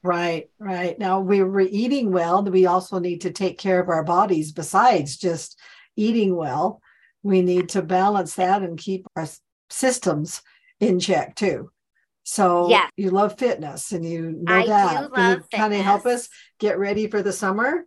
Right, 0.02 0.50
right. 0.60 0.98
Now 0.98 1.20
we 1.20 1.42
are 1.42 1.60
eating 1.60 2.12
well. 2.12 2.44
We 2.44 2.66
also 2.66 3.00
need 3.00 3.22
to 3.22 3.32
take 3.32 3.58
care 3.58 3.80
of 3.80 3.90
our 3.90 4.04
bodies 4.04 4.52
besides 4.52 5.18
just 5.18 5.60
eating 5.96 6.36
well. 6.36 6.82
We 7.22 7.42
need 7.42 7.70
to 7.70 7.82
balance 7.82 8.36
that 8.36 8.62
and 8.62 8.78
keep 8.78 9.06
our 9.16 9.28
systems 9.70 10.42
in 10.80 11.00
check 11.00 11.36
too. 11.36 11.72
So 12.24 12.70
yeah. 12.70 12.88
you 12.96 13.10
love 13.10 13.38
fitness 13.38 13.92
and 13.92 14.06
you 14.06 14.40
know 14.44 14.54
I 14.54 14.66
that. 14.68 15.14
Can 15.14 15.38
you 15.38 15.58
kind 15.58 15.74
of 15.74 15.82
help 15.82 16.06
us 16.06 16.30
get 16.60 16.78
ready 16.78 17.08
for 17.08 17.22
the 17.22 17.34
summer 17.34 17.86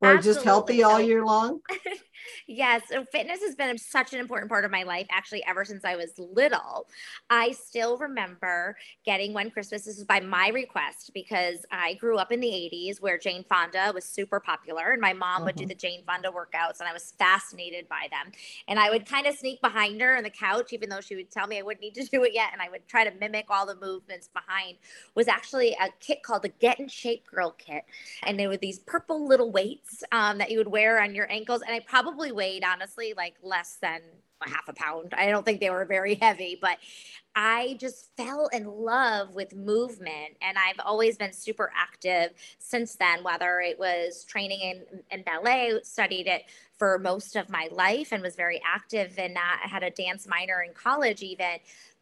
or 0.00 0.14
Absolutely. 0.14 0.32
just 0.32 0.44
healthy 0.44 0.82
all 0.82 1.00
year 1.00 1.24
long? 1.24 1.60
Yes, 2.46 2.82
so 2.88 3.04
fitness 3.04 3.40
has 3.40 3.54
been 3.54 3.78
such 3.78 4.12
an 4.12 4.20
important 4.20 4.50
part 4.50 4.64
of 4.64 4.70
my 4.70 4.82
life, 4.82 5.06
actually, 5.10 5.44
ever 5.46 5.64
since 5.64 5.84
I 5.84 5.96
was 5.96 6.12
little. 6.18 6.88
I 7.28 7.52
still 7.52 7.96
remember 7.98 8.76
getting 9.04 9.32
one 9.32 9.50
Christmas, 9.50 9.84
this 9.84 9.98
is 9.98 10.04
by 10.04 10.20
my 10.20 10.48
request, 10.48 11.10
because 11.14 11.64
I 11.70 11.94
grew 11.94 12.18
up 12.18 12.32
in 12.32 12.40
the 12.40 12.48
80s 12.48 13.00
where 13.00 13.18
Jane 13.18 13.44
Fonda 13.44 13.92
was 13.94 14.04
super 14.04 14.40
popular, 14.40 14.92
and 14.92 15.00
my 15.00 15.12
mom 15.12 15.36
mm-hmm. 15.36 15.44
would 15.44 15.56
do 15.56 15.62
mm-hmm. 15.62 15.68
the 15.68 15.74
Jane 15.74 16.02
Fonda 16.04 16.30
workouts, 16.30 16.80
and 16.80 16.88
I 16.88 16.92
was 16.92 17.14
fascinated 17.18 17.88
by 17.88 18.08
them. 18.10 18.32
And 18.68 18.78
I 18.78 18.90
would 18.90 19.06
kind 19.06 19.26
of 19.26 19.34
sneak 19.36 19.60
behind 19.60 20.00
her 20.00 20.16
on 20.16 20.22
the 20.22 20.30
couch, 20.30 20.72
even 20.72 20.88
though 20.88 21.00
she 21.00 21.16
would 21.16 21.30
tell 21.30 21.46
me 21.46 21.58
I 21.58 21.62
wouldn't 21.62 21.82
need 21.82 21.94
to 21.94 22.04
do 22.10 22.24
it 22.24 22.34
yet, 22.34 22.50
and 22.52 22.60
I 22.60 22.68
would 22.68 22.86
try 22.88 23.04
to 23.04 23.16
mimic 23.18 23.46
all 23.48 23.66
the 23.66 23.76
movements 23.76 24.28
behind. 24.28 24.76
Was 25.14 25.28
actually 25.28 25.72
a 25.80 25.88
kit 26.00 26.22
called 26.22 26.42
the 26.42 26.48
Get 26.48 26.80
in 26.80 26.88
Shape 26.88 27.26
Girl 27.26 27.52
Kit, 27.52 27.84
and 28.22 28.38
there 28.38 28.48
were 28.48 28.56
these 28.56 28.80
purple 28.80 29.26
little 29.26 29.50
weights 29.50 30.02
um, 30.12 30.38
that 30.38 30.50
you 30.50 30.58
would 30.58 30.68
wear 30.68 31.00
on 31.00 31.14
your 31.14 31.30
ankles, 31.30 31.62
and 31.62 31.74
I 31.74 31.80
probably 31.80 32.19
probably 32.20 32.32
weighed 32.32 32.64
honestly 32.64 33.14
like 33.16 33.34
less 33.42 33.78
than 33.80 34.02
a 34.44 34.48
half 34.48 34.68
a 34.68 34.74
pound. 34.74 35.14
I 35.16 35.30
don't 35.30 35.42
think 35.42 35.58
they 35.58 35.70
were 35.70 35.86
very 35.86 36.16
heavy, 36.16 36.58
but 36.60 36.76
I 37.34 37.76
just 37.78 38.08
fell 38.16 38.48
in 38.52 38.66
love 38.66 39.34
with 39.34 39.54
movement. 39.54 40.36
And 40.42 40.58
I've 40.58 40.84
always 40.84 41.16
been 41.16 41.32
super 41.32 41.70
active 41.76 42.32
since 42.58 42.96
then, 42.96 43.22
whether 43.22 43.60
it 43.60 43.78
was 43.78 44.24
training 44.24 44.60
in, 44.60 44.84
in 45.10 45.22
ballet, 45.22 45.80
studied 45.82 46.26
it 46.26 46.44
for 46.76 46.98
most 46.98 47.36
of 47.36 47.50
my 47.50 47.68
life 47.70 48.10
and 48.10 48.22
was 48.22 48.36
very 48.36 48.60
active 48.66 49.18
in 49.18 49.34
that. 49.34 49.60
I 49.64 49.68
had 49.68 49.82
a 49.82 49.90
dance 49.90 50.26
minor 50.26 50.62
in 50.62 50.72
college, 50.72 51.22
even. 51.22 51.58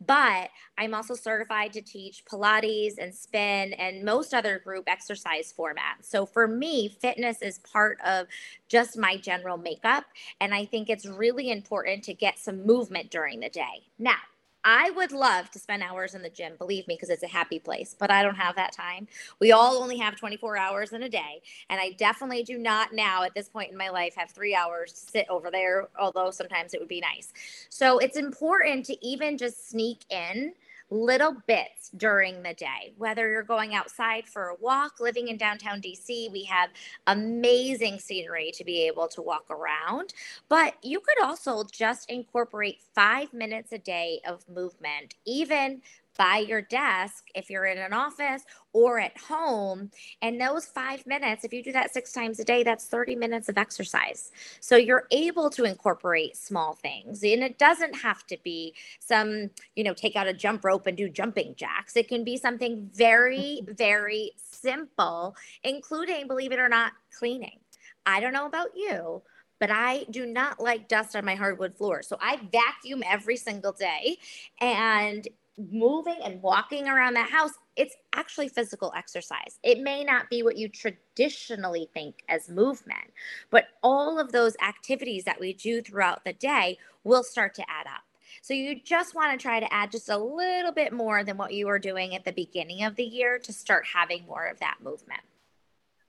But 0.06 0.50
I'm 0.78 0.94
also 0.94 1.14
certified 1.14 1.72
to 1.72 1.82
teach 1.82 2.24
Pilates 2.24 2.94
and 2.98 3.12
spin 3.12 3.72
and 3.72 4.04
most 4.04 4.32
other 4.32 4.60
group 4.60 4.84
exercise 4.86 5.52
formats. 5.56 6.04
So 6.04 6.24
for 6.24 6.46
me, 6.46 6.88
fitness 6.88 7.42
is 7.42 7.58
part 7.58 7.98
of 8.06 8.28
just 8.68 8.96
my 8.96 9.16
general 9.16 9.58
makeup. 9.58 10.04
And 10.40 10.54
I 10.54 10.64
think 10.64 10.88
it's 10.88 11.06
really 11.06 11.50
important 11.50 12.04
to 12.04 12.14
get 12.14 12.38
some 12.38 12.64
movement 12.64 13.10
during 13.10 13.40
the 13.40 13.50
day. 13.50 13.88
Now, 13.98 14.18
I 14.64 14.90
would 14.90 15.12
love 15.12 15.50
to 15.52 15.58
spend 15.58 15.82
hours 15.82 16.14
in 16.14 16.22
the 16.22 16.30
gym, 16.30 16.54
believe 16.58 16.86
me, 16.88 16.94
because 16.94 17.10
it's 17.10 17.22
a 17.22 17.28
happy 17.28 17.58
place, 17.58 17.94
but 17.98 18.10
I 18.10 18.22
don't 18.22 18.34
have 18.34 18.56
that 18.56 18.72
time. 18.72 19.06
We 19.40 19.52
all 19.52 19.82
only 19.82 19.98
have 19.98 20.16
24 20.16 20.56
hours 20.56 20.92
in 20.92 21.02
a 21.02 21.08
day. 21.08 21.42
And 21.70 21.80
I 21.80 21.92
definitely 21.92 22.42
do 22.42 22.58
not 22.58 22.92
now, 22.92 23.22
at 23.22 23.34
this 23.34 23.48
point 23.48 23.70
in 23.70 23.76
my 23.76 23.88
life, 23.88 24.14
have 24.16 24.30
three 24.30 24.54
hours 24.54 24.92
to 24.92 25.10
sit 25.10 25.26
over 25.30 25.50
there, 25.50 25.88
although 25.98 26.30
sometimes 26.30 26.74
it 26.74 26.80
would 26.80 26.88
be 26.88 27.00
nice. 27.00 27.32
So 27.68 27.98
it's 27.98 28.16
important 28.16 28.84
to 28.86 29.06
even 29.06 29.38
just 29.38 29.70
sneak 29.70 30.00
in 30.10 30.52
little 30.90 31.36
bits 31.46 31.90
during 31.96 32.42
the 32.42 32.54
day, 32.54 32.92
whether 32.96 33.30
you're 33.30 33.42
going 33.42 33.74
outside 33.74 34.26
for 34.26 34.48
a 34.48 34.54
walk, 34.60 35.00
living 35.00 35.28
in 35.28 35.36
downtown 35.36 35.80
DC, 35.80 36.30
we 36.32 36.44
have 36.44 36.70
amazing 37.06 37.98
scenery 37.98 38.50
to 38.54 38.64
be 38.64 38.86
able 38.86 39.08
to 39.08 39.22
walk 39.22 39.44
around. 39.50 40.14
But 40.48 40.74
you 40.82 41.00
could 41.00 41.22
also 41.22 41.64
just 41.70 42.10
incorporate 42.10 42.80
five 42.94 43.32
minutes 43.32 43.72
a 43.72 43.78
day 43.78 44.20
of 44.26 44.48
movement, 44.48 45.14
even 45.26 45.82
by 46.18 46.38
your 46.38 46.60
desk 46.60 47.28
if 47.34 47.48
you're 47.48 47.64
in 47.64 47.78
an 47.78 47.92
office 47.92 48.42
or 48.72 48.98
at 48.98 49.16
home. 49.16 49.90
And 50.20 50.40
those 50.40 50.66
five 50.66 51.06
minutes, 51.06 51.44
if 51.44 51.52
you 51.52 51.62
do 51.62 51.72
that 51.72 51.94
six 51.94 52.12
times 52.12 52.40
a 52.40 52.44
day, 52.44 52.64
that's 52.64 52.86
30 52.86 53.14
minutes 53.14 53.48
of 53.48 53.56
exercise. 53.56 54.32
So 54.60 54.76
you're 54.76 55.06
able 55.12 55.48
to 55.50 55.64
incorporate 55.64 56.36
small 56.36 56.74
things. 56.74 57.22
And 57.22 57.42
it 57.42 57.58
doesn't 57.58 57.94
have 57.94 58.26
to 58.26 58.36
be 58.42 58.74
some, 58.98 59.50
you 59.76 59.84
know, 59.84 59.94
take 59.94 60.16
out 60.16 60.26
a 60.26 60.34
jump 60.34 60.64
rope 60.64 60.86
and 60.86 60.96
do 60.96 61.08
jumping 61.08 61.54
jacks. 61.56 61.96
It 61.96 62.08
can 62.08 62.24
be 62.24 62.36
something 62.36 62.90
very, 62.92 63.60
mm-hmm. 63.62 63.74
very 63.74 64.32
simple, 64.36 65.36
including, 65.62 66.26
believe 66.26 66.52
it 66.52 66.58
or 66.58 66.68
not, 66.68 66.92
cleaning. 67.16 67.60
I 68.04 68.20
don't 68.20 68.32
know 68.32 68.46
about 68.46 68.70
you, 68.74 69.22
but 69.60 69.70
I 69.70 70.04
do 70.10 70.26
not 70.26 70.60
like 70.60 70.88
dust 70.88 71.14
on 71.14 71.24
my 71.24 71.36
hardwood 71.36 71.76
floor. 71.76 72.02
So 72.02 72.16
I 72.20 72.40
vacuum 72.50 73.02
every 73.06 73.36
single 73.36 73.72
day. 73.72 74.18
And 74.60 75.26
moving 75.58 76.18
and 76.24 76.40
walking 76.40 76.88
around 76.88 77.14
the 77.14 77.22
house, 77.22 77.52
it's 77.76 77.96
actually 78.14 78.48
physical 78.48 78.92
exercise. 78.96 79.58
It 79.62 79.80
may 79.80 80.04
not 80.04 80.30
be 80.30 80.42
what 80.42 80.56
you 80.56 80.68
traditionally 80.68 81.88
think 81.92 82.22
as 82.28 82.48
movement, 82.48 83.12
but 83.50 83.66
all 83.82 84.18
of 84.18 84.32
those 84.32 84.56
activities 84.66 85.24
that 85.24 85.40
we 85.40 85.52
do 85.52 85.82
throughout 85.82 86.24
the 86.24 86.32
day 86.32 86.78
will 87.04 87.22
start 87.22 87.54
to 87.54 87.70
add 87.70 87.86
up. 87.86 88.02
So 88.42 88.54
you 88.54 88.80
just 88.80 89.14
want 89.14 89.32
to 89.32 89.42
try 89.42 89.60
to 89.60 89.72
add 89.72 89.90
just 89.90 90.08
a 90.08 90.18
little 90.18 90.72
bit 90.72 90.92
more 90.92 91.24
than 91.24 91.36
what 91.36 91.52
you 91.52 91.66
were 91.66 91.78
doing 91.78 92.14
at 92.14 92.24
the 92.24 92.32
beginning 92.32 92.84
of 92.84 92.96
the 92.96 93.04
year 93.04 93.38
to 93.40 93.52
start 93.52 93.84
having 93.92 94.26
more 94.26 94.46
of 94.46 94.60
that 94.60 94.76
movement. 94.82 95.20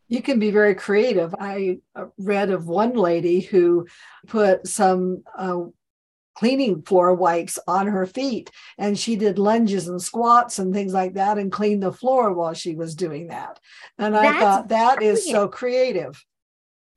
You 0.08 0.22
can 0.24 0.40
be 0.40 0.50
very 0.50 0.74
creative. 0.74 1.36
I 1.40 1.80
uh, 1.96 2.06
read 2.18 2.50
of 2.50 2.68
one 2.68 2.94
lady 2.94 3.42
who 3.42 3.88
put 4.28 4.68
some 4.68 5.24
uh, 5.38 5.66
cleaning 6.40 6.82
floor 6.84 7.14
wipes 7.14 7.60
on 7.68 7.86
her 7.86 8.06
feet 8.06 8.50
and 8.78 8.98
she 8.98 9.18
did 9.18 9.38
lunges 9.38 9.90
and 9.90 10.02
squats 10.02 10.58
and 10.58 10.74
things 10.74 10.94
like 10.94 11.16
that 11.16 11.38
and 11.38 11.52
cleaned 11.52 11.84
the 11.84 11.92
floor 11.92 12.32
while 12.32 12.54
she 12.54 12.76
was 12.76 12.96
doing 12.96 13.28
that 13.28 13.60
and 13.98 14.16
i 14.16 14.40
thought 14.40 14.70
that 14.70 14.96
brilliant. 14.96 15.18
is 15.20 15.30
so 15.30 15.50
creative 15.50 16.24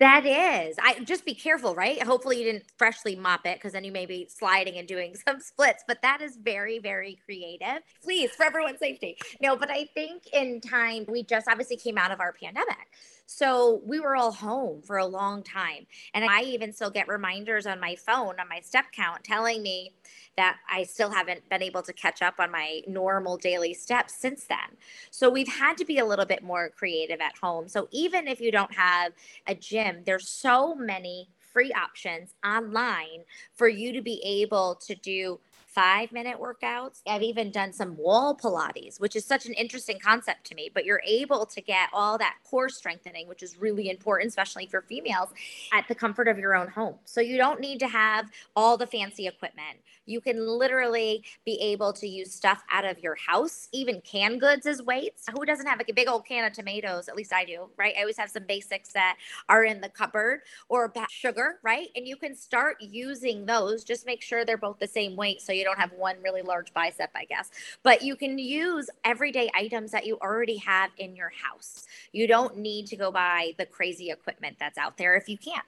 that 0.02 0.26
is. 0.26 0.74
I 0.82 0.98
just 1.04 1.24
be 1.24 1.32
careful, 1.32 1.76
right? 1.76 2.02
Hopefully 2.02 2.38
you 2.38 2.44
didn't 2.44 2.64
freshly 2.76 3.14
mop 3.14 3.46
it 3.46 3.58
because 3.58 3.72
then 3.72 3.84
you 3.84 3.92
may 3.92 4.04
be 4.04 4.28
sliding 4.28 4.76
and 4.76 4.88
doing 4.88 5.14
some 5.28 5.38
splits, 5.38 5.84
but 5.86 6.02
that 6.02 6.20
is 6.20 6.36
very, 6.42 6.80
very 6.80 7.20
creative. 7.24 7.84
Please, 8.02 8.32
for 8.32 8.44
everyone's 8.44 8.80
safety. 8.80 9.16
No, 9.40 9.54
but 9.54 9.70
I 9.70 9.84
think 9.94 10.24
in 10.32 10.60
time, 10.60 11.04
we 11.06 11.22
just 11.22 11.46
obviously 11.48 11.76
came 11.76 11.98
out 11.98 12.10
of 12.10 12.18
our 12.18 12.32
pandemic. 12.32 12.88
So 13.26 13.80
we 13.84 14.00
were 14.00 14.16
all 14.16 14.32
home 14.32 14.82
for 14.82 14.98
a 14.98 15.06
long 15.06 15.42
time. 15.42 15.86
And 16.14 16.24
I 16.24 16.42
even 16.42 16.72
still 16.72 16.90
get 16.90 17.08
reminders 17.08 17.66
on 17.66 17.80
my 17.80 17.96
phone, 17.96 18.38
on 18.38 18.48
my 18.48 18.60
step 18.60 18.86
count, 18.92 19.24
telling 19.24 19.62
me 19.62 19.92
that 20.36 20.58
I 20.70 20.84
still 20.84 21.10
haven't 21.10 21.48
been 21.48 21.62
able 21.62 21.82
to 21.82 21.92
catch 21.92 22.22
up 22.22 22.34
on 22.38 22.50
my 22.50 22.82
normal 22.86 23.36
daily 23.36 23.74
steps 23.74 24.14
since 24.14 24.44
then. 24.44 24.76
So 25.10 25.30
we've 25.30 25.48
had 25.48 25.76
to 25.78 25.84
be 25.84 25.98
a 25.98 26.04
little 26.04 26.24
bit 26.24 26.42
more 26.42 26.70
creative 26.70 27.20
at 27.20 27.36
home. 27.36 27.68
So 27.68 27.88
even 27.90 28.26
if 28.28 28.40
you 28.40 28.50
don't 28.50 28.74
have 28.74 29.12
a 29.46 29.54
gym, 29.54 30.02
there's 30.04 30.28
so 30.28 30.74
many 30.74 31.28
free 31.52 31.72
options 31.72 32.34
online 32.44 33.24
for 33.52 33.68
you 33.68 33.92
to 33.92 34.00
be 34.00 34.22
able 34.24 34.74
to 34.76 34.94
do 34.94 35.38
five 35.74 36.12
minute 36.12 36.38
workouts. 36.38 37.00
I've 37.06 37.22
even 37.22 37.50
done 37.50 37.72
some 37.72 37.96
wall 37.96 38.36
Pilates, 38.36 39.00
which 39.00 39.16
is 39.16 39.24
such 39.24 39.46
an 39.46 39.54
interesting 39.54 39.98
concept 39.98 40.44
to 40.46 40.54
me, 40.54 40.70
but 40.72 40.84
you're 40.84 41.02
able 41.06 41.46
to 41.46 41.60
get 41.60 41.88
all 41.92 42.18
that 42.18 42.36
core 42.44 42.68
strengthening, 42.68 43.28
which 43.28 43.42
is 43.42 43.58
really 43.58 43.88
important, 43.90 44.28
especially 44.28 44.66
for 44.66 44.82
females, 44.82 45.30
at 45.72 45.88
the 45.88 45.94
comfort 45.94 46.28
of 46.28 46.38
your 46.38 46.54
own 46.54 46.68
home. 46.68 46.96
So 47.04 47.20
you 47.20 47.36
don't 47.36 47.60
need 47.60 47.78
to 47.80 47.88
have 47.88 48.30
all 48.54 48.76
the 48.76 48.86
fancy 48.86 49.26
equipment. 49.26 49.78
You 50.06 50.20
can 50.20 50.46
literally 50.46 51.24
be 51.44 51.58
able 51.60 51.92
to 51.94 52.08
use 52.08 52.32
stuff 52.32 52.62
out 52.70 52.84
of 52.84 52.98
your 52.98 53.14
house, 53.14 53.68
even 53.72 54.00
canned 54.00 54.40
goods 54.40 54.66
as 54.66 54.82
weights. 54.82 55.24
Who 55.32 55.44
doesn't 55.44 55.66
have 55.66 55.80
a 55.80 55.92
big 55.92 56.08
old 56.08 56.26
can 56.26 56.44
of 56.44 56.52
tomatoes? 56.52 57.08
At 57.08 57.16
least 57.16 57.32
I 57.32 57.44
do, 57.44 57.70
right? 57.76 57.94
I 57.96 58.00
always 58.00 58.18
have 58.18 58.30
some 58.30 58.44
basics 58.46 58.92
that 58.92 59.16
are 59.48 59.64
in 59.64 59.80
the 59.80 59.88
cupboard 59.88 60.40
or 60.68 60.92
sugar, 61.08 61.60
right? 61.62 61.88
And 61.96 62.06
you 62.06 62.16
can 62.16 62.34
start 62.34 62.76
using 62.80 63.46
those. 63.46 63.84
Just 63.84 64.06
make 64.06 64.22
sure 64.22 64.44
they're 64.44 64.56
both 64.56 64.78
the 64.78 64.86
same 64.86 65.16
weight 65.16 65.40
so 65.40 65.52
you 65.52 65.61
don't 65.64 65.78
have 65.78 65.92
one 65.92 66.16
really 66.22 66.42
large 66.42 66.72
bicep, 66.72 67.10
I 67.14 67.24
guess. 67.24 67.50
But 67.82 68.02
you 68.02 68.16
can 68.16 68.38
use 68.38 68.88
everyday 69.04 69.50
items 69.54 69.90
that 69.92 70.06
you 70.06 70.18
already 70.20 70.56
have 70.58 70.90
in 70.98 71.16
your 71.16 71.30
house. 71.30 71.86
You 72.12 72.26
don't 72.26 72.58
need 72.58 72.86
to 72.88 72.96
go 72.96 73.10
buy 73.10 73.54
the 73.58 73.66
crazy 73.66 74.10
equipment 74.10 74.56
that's 74.58 74.78
out 74.78 74.96
there 74.98 75.14
if 75.14 75.28
you 75.28 75.38
can't. 75.38 75.64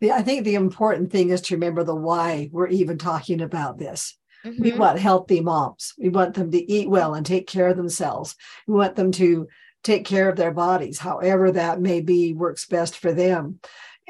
Yeah, 0.00 0.14
I 0.14 0.22
think 0.22 0.44
the 0.44 0.54
important 0.54 1.10
thing 1.10 1.30
is 1.30 1.40
to 1.42 1.54
remember 1.54 1.82
the 1.82 1.94
why 1.94 2.50
we're 2.52 2.68
even 2.68 2.98
talking 2.98 3.40
about 3.40 3.78
this. 3.78 4.16
Mm-hmm. 4.44 4.62
We 4.62 4.72
want 4.72 4.98
healthy 4.98 5.40
moms. 5.40 5.94
We 5.98 6.08
want 6.08 6.34
them 6.34 6.52
to 6.52 6.72
eat 6.72 6.88
well 6.88 7.14
and 7.14 7.26
take 7.26 7.48
care 7.48 7.68
of 7.68 7.76
themselves. 7.76 8.36
We 8.68 8.74
want 8.74 8.94
them 8.94 9.10
to 9.12 9.48
take 9.82 10.04
care 10.04 10.28
of 10.28 10.36
their 10.36 10.52
bodies, 10.52 10.98
however 10.98 11.52
that 11.52 11.80
may 11.80 12.00
be, 12.00 12.32
works 12.32 12.66
best 12.66 12.98
for 12.98 13.12
them. 13.12 13.60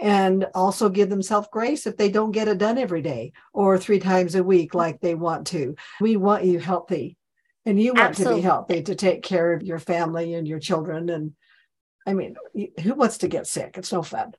And 0.01 0.47
also 0.55 0.89
give 0.89 1.11
themselves 1.11 1.49
grace 1.51 1.87
if 1.87 1.97
they 1.97 2.09
don't 2.09 2.31
get 2.31 2.47
it 2.47 2.59
done 2.59 2.79
every 2.79 3.03
day 3.03 3.33
or 3.53 3.77
three 3.77 3.99
times 3.99 4.37
a 4.37 4.45
week 4.45 4.75
like 4.75 5.01
they 5.01 5.17
want 5.17 5.49
to. 5.49 5.75
We 6.01 6.17
want 6.17 6.45
you 6.45 6.61
healthy 6.61 7.17
and 7.67 7.83
you 7.83 7.95
want 7.95 8.11
Absolutely. 8.11 8.37
to 8.37 8.41
be 8.41 8.47
healthy 8.47 8.83
to 8.83 8.95
take 8.95 9.23
care 9.23 9.53
of 9.53 9.63
your 9.63 9.79
family 9.79 10.35
and 10.35 10.47
your 10.47 10.61
children. 10.61 11.11
And 11.11 11.33
I 12.07 12.15
mean, 12.15 12.37
who 12.83 12.95
wants 12.95 13.19
to 13.19 13.29
get 13.29 13.47
sick? 13.47 13.77
It's 13.77 13.93
no 13.93 14.03
fun. 14.03 14.35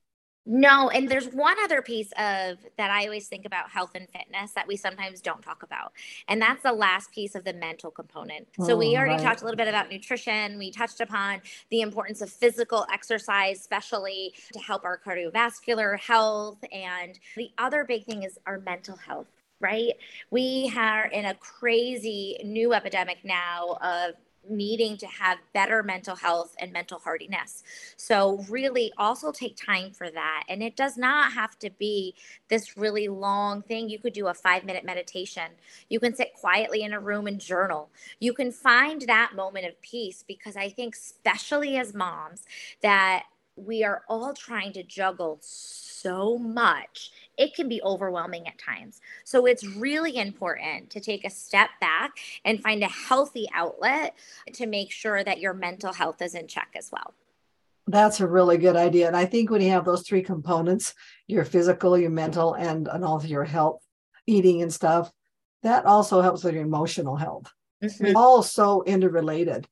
No, 0.45 0.89
and 0.89 1.07
there's 1.07 1.27
one 1.27 1.57
other 1.63 1.81
piece 1.81 2.11
of 2.17 2.57
that 2.77 2.89
I 2.89 3.03
always 3.03 3.27
think 3.27 3.45
about 3.45 3.69
health 3.69 3.91
and 3.93 4.07
fitness 4.09 4.51
that 4.53 4.67
we 4.67 4.77
sometimes 4.77 5.21
don't 5.21 5.43
talk 5.43 5.61
about. 5.63 5.91
And 6.27 6.41
that's 6.41 6.63
the 6.63 6.73
last 6.73 7.11
piece 7.11 7.35
of 7.35 7.43
the 7.43 7.53
mental 7.53 7.91
component. 7.91 8.47
So 8.65 8.75
we 8.75 8.95
oh, 8.95 8.99
already 8.99 9.15
right. 9.15 9.23
talked 9.23 9.41
a 9.41 9.45
little 9.45 9.57
bit 9.57 9.67
about 9.67 9.91
nutrition. 9.91 10.57
We 10.57 10.71
touched 10.71 11.01
upon 11.01 11.41
the 11.69 11.81
importance 11.81 12.21
of 12.21 12.31
physical 12.31 12.87
exercise, 12.91 13.59
especially 13.59 14.33
to 14.53 14.59
help 14.59 14.85
our 14.85 14.99
cardiovascular 15.05 15.99
health. 15.99 16.57
And 16.71 17.19
the 17.35 17.51
other 17.57 17.83
big 17.83 18.05
thing 18.05 18.23
is 18.23 18.39
our 18.45 18.59
mental 18.59 18.95
health 18.95 19.27
right? 19.61 19.91
We 20.31 20.71
are 20.77 21.07
in 21.07 21.25
a 21.25 21.33
crazy 21.33 22.37
new 22.45 22.73
epidemic 22.73 23.17
now 23.25 23.77
of 23.81 24.15
needing 24.47 24.97
to 24.97 25.07
have 25.07 25.37
better 25.53 25.83
mental 25.83 26.15
health 26.15 26.55
and 26.59 26.71
mental 26.71 26.99
hardiness. 26.99 27.63
So, 27.97 28.43
really, 28.49 28.91
also 28.97 29.31
take 29.31 29.55
time 29.55 29.91
for 29.91 30.09
that. 30.09 30.43
And 30.49 30.63
it 30.63 30.75
does 30.75 30.97
not 30.97 31.33
have 31.33 31.57
to 31.59 31.69
be 31.69 32.15
this 32.49 32.77
really 32.77 33.07
long 33.07 33.61
thing. 33.61 33.89
You 33.89 33.99
could 33.99 34.13
do 34.13 34.27
a 34.27 34.33
five 34.33 34.63
minute 34.63 34.85
meditation. 34.85 35.51
You 35.89 35.99
can 35.99 36.15
sit 36.15 36.33
quietly 36.33 36.83
in 36.83 36.93
a 36.93 36.99
room 36.99 37.27
and 37.27 37.39
journal. 37.39 37.89
You 38.19 38.33
can 38.33 38.51
find 38.51 39.01
that 39.01 39.33
moment 39.35 39.65
of 39.65 39.81
peace 39.81 40.23
because 40.27 40.55
I 40.55 40.69
think, 40.69 40.95
especially 40.95 41.77
as 41.77 41.93
moms, 41.93 42.43
that 42.81 43.23
we 43.65 43.83
are 43.83 44.03
all 44.07 44.33
trying 44.33 44.73
to 44.73 44.83
juggle 44.83 45.39
so 45.41 46.37
much, 46.37 47.11
it 47.37 47.53
can 47.53 47.67
be 47.67 47.81
overwhelming 47.83 48.47
at 48.47 48.57
times. 48.57 49.01
So 49.23 49.45
it's 49.45 49.65
really 49.65 50.17
important 50.17 50.89
to 50.91 50.99
take 50.99 51.25
a 51.25 51.29
step 51.29 51.69
back 51.81 52.11
and 52.45 52.61
find 52.61 52.83
a 52.83 52.87
healthy 52.87 53.47
outlet 53.53 54.15
to 54.53 54.65
make 54.65 54.91
sure 54.91 55.23
that 55.23 55.39
your 55.39 55.53
mental 55.53 55.93
health 55.93 56.21
is 56.21 56.35
in 56.35 56.47
check 56.47 56.69
as 56.75 56.89
well. 56.91 57.13
That's 57.87 58.19
a 58.19 58.27
really 58.27 58.57
good 58.57 58.75
idea. 58.75 59.07
And 59.07 59.17
I 59.17 59.25
think 59.25 59.49
when 59.49 59.61
you 59.61 59.71
have 59.71 59.85
those 59.85 60.03
three 60.03 60.21
components, 60.21 60.93
your 61.27 61.43
physical, 61.43 61.97
your 61.97 62.11
mental, 62.11 62.53
and, 62.53 62.87
and 62.87 63.03
all 63.03 63.17
of 63.17 63.25
your 63.25 63.43
health, 63.43 63.81
eating 64.27 64.61
and 64.61 64.71
stuff, 64.71 65.11
that 65.63 65.85
also 65.85 66.21
helps 66.21 66.43
with 66.43 66.53
your 66.53 66.63
emotional 66.63 67.15
health. 67.15 67.51
Mm-hmm. 67.83 68.05
It's 68.05 68.15
all 68.15 68.43
so 68.43 68.83
interrelated 68.83 69.67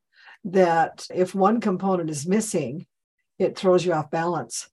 that 0.46 1.08
if 1.14 1.36
one 1.36 1.62
component 1.62 2.10
is 2.10 2.28
missing, 2.28 2.88
it 3.40 3.58
throws 3.58 3.86
you 3.86 3.94
off 3.94 4.12
balance. 4.12 4.70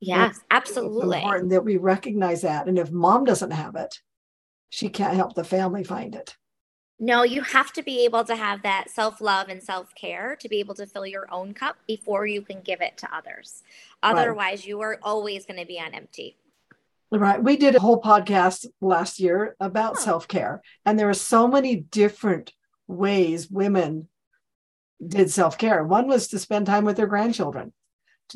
Yes, 0.00 0.36
and 0.36 0.44
absolutely. 0.50 1.18
It's 1.18 1.24
important 1.24 1.50
that 1.50 1.64
we 1.64 1.76
recognize 1.76 2.42
that. 2.42 2.66
And 2.66 2.78
if 2.78 2.90
mom 2.90 3.24
doesn't 3.24 3.50
have 3.50 3.76
it, 3.76 4.00
she 4.70 4.88
can't 4.88 5.14
help 5.14 5.34
the 5.34 5.44
family 5.44 5.84
find 5.84 6.14
it. 6.14 6.36
No, 6.98 7.22
you 7.22 7.42
have 7.42 7.72
to 7.72 7.82
be 7.82 8.04
able 8.04 8.24
to 8.24 8.36
have 8.36 8.62
that 8.62 8.90
self 8.90 9.20
love 9.20 9.48
and 9.48 9.62
self 9.62 9.94
care 9.94 10.36
to 10.36 10.48
be 10.48 10.60
able 10.60 10.74
to 10.74 10.86
fill 10.86 11.06
your 11.06 11.32
own 11.32 11.54
cup 11.54 11.76
before 11.86 12.26
you 12.26 12.42
can 12.42 12.60
give 12.60 12.80
it 12.80 12.98
to 12.98 13.14
others. 13.14 13.62
Otherwise, 14.02 14.60
right. 14.60 14.68
you 14.68 14.80
are 14.82 14.98
always 15.02 15.46
going 15.46 15.58
to 15.58 15.66
be 15.66 15.80
on 15.80 15.94
empty. 15.94 16.36
Right. 17.10 17.42
We 17.42 17.56
did 17.56 17.74
a 17.74 17.80
whole 17.80 18.00
podcast 18.00 18.66
last 18.80 19.18
year 19.18 19.56
about 19.60 19.96
oh. 19.96 20.00
self 20.00 20.28
care, 20.28 20.62
and 20.84 20.98
there 20.98 21.08
are 21.08 21.14
so 21.14 21.48
many 21.48 21.76
different 21.76 22.52
ways 22.86 23.50
women 23.50 24.08
did 25.04 25.30
self 25.30 25.56
care. 25.56 25.82
One 25.82 26.06
was 26.06 26.28
to 26.28 26.38
spend 26.38 26.66
time 26.66 26.84
with 26.84 26.96
their 26.96 27.06
grandchildren 27.06 27.72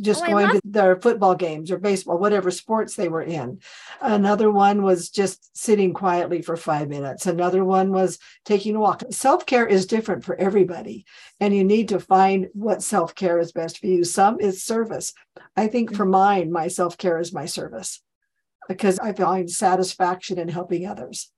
just 0.00 0.22
oh, 0.22 0.26
going 0.26 0.46
love- 0.46 0.54
to 0.56 0.60
their 0.64 1.00
football 1.00 1.34
games 1.34 1.70
or 1.70 1.78
baseball, 1.78 2.18
whatever 2.18 2.50
sports 2.50 2.94
they 2.94 3.08
were 3.08 3.22
in. 3.22 3.60
Another 4.00 4.50
one 4.50 4.82
was 4.82 5.10
just 5.10 5.56
sitting 5.56 5.92
quietly 5.92 6.42
for 6.42 6.56
five 6.56 6.88
minutes. 6.88 7.26
Another 7.26 7.64
one 7.64 7.92
was 7.92 8.18
taking 8.44 8.76
a 8.76 8.80
walk. 8.80 9.02
Self 9.10 9.46
care 9.46 9.66
is 9.66 9.86
different 9.86 10.24
for 10.24 10.36
everybody, 10.36 11.04
and 11.40 11.54
you 11.54 11.64
need 11.64 11.88
to 11.90 12.00
find 12.00 12.48
what 12.52 12.82
self 12.82 13.14
care 13.14 13.38
is 13.38 13.52
best 13.52 13.78
for 13.78 13.86
you. 13.86 14.04
Some 14.04 14.40
is 14.40 14.64
service. 14.64 15.12
I 15.56 15.66
think 15.66 15.94
for 15.94 16.04
mine, 16.04 16.52
my 16.52 16.68
self 16.68 16.98
care 16.98 17.18
is 17.18 17.32
my 17.32 17.46
service 17.46 18.02
because 18.68 18.98
I 18.98 19.12
find 19.12 19.50
satisfaction 19.50 20.38
in 20.38 20.48
helping 20.48 20.86
others. 20.86 21.30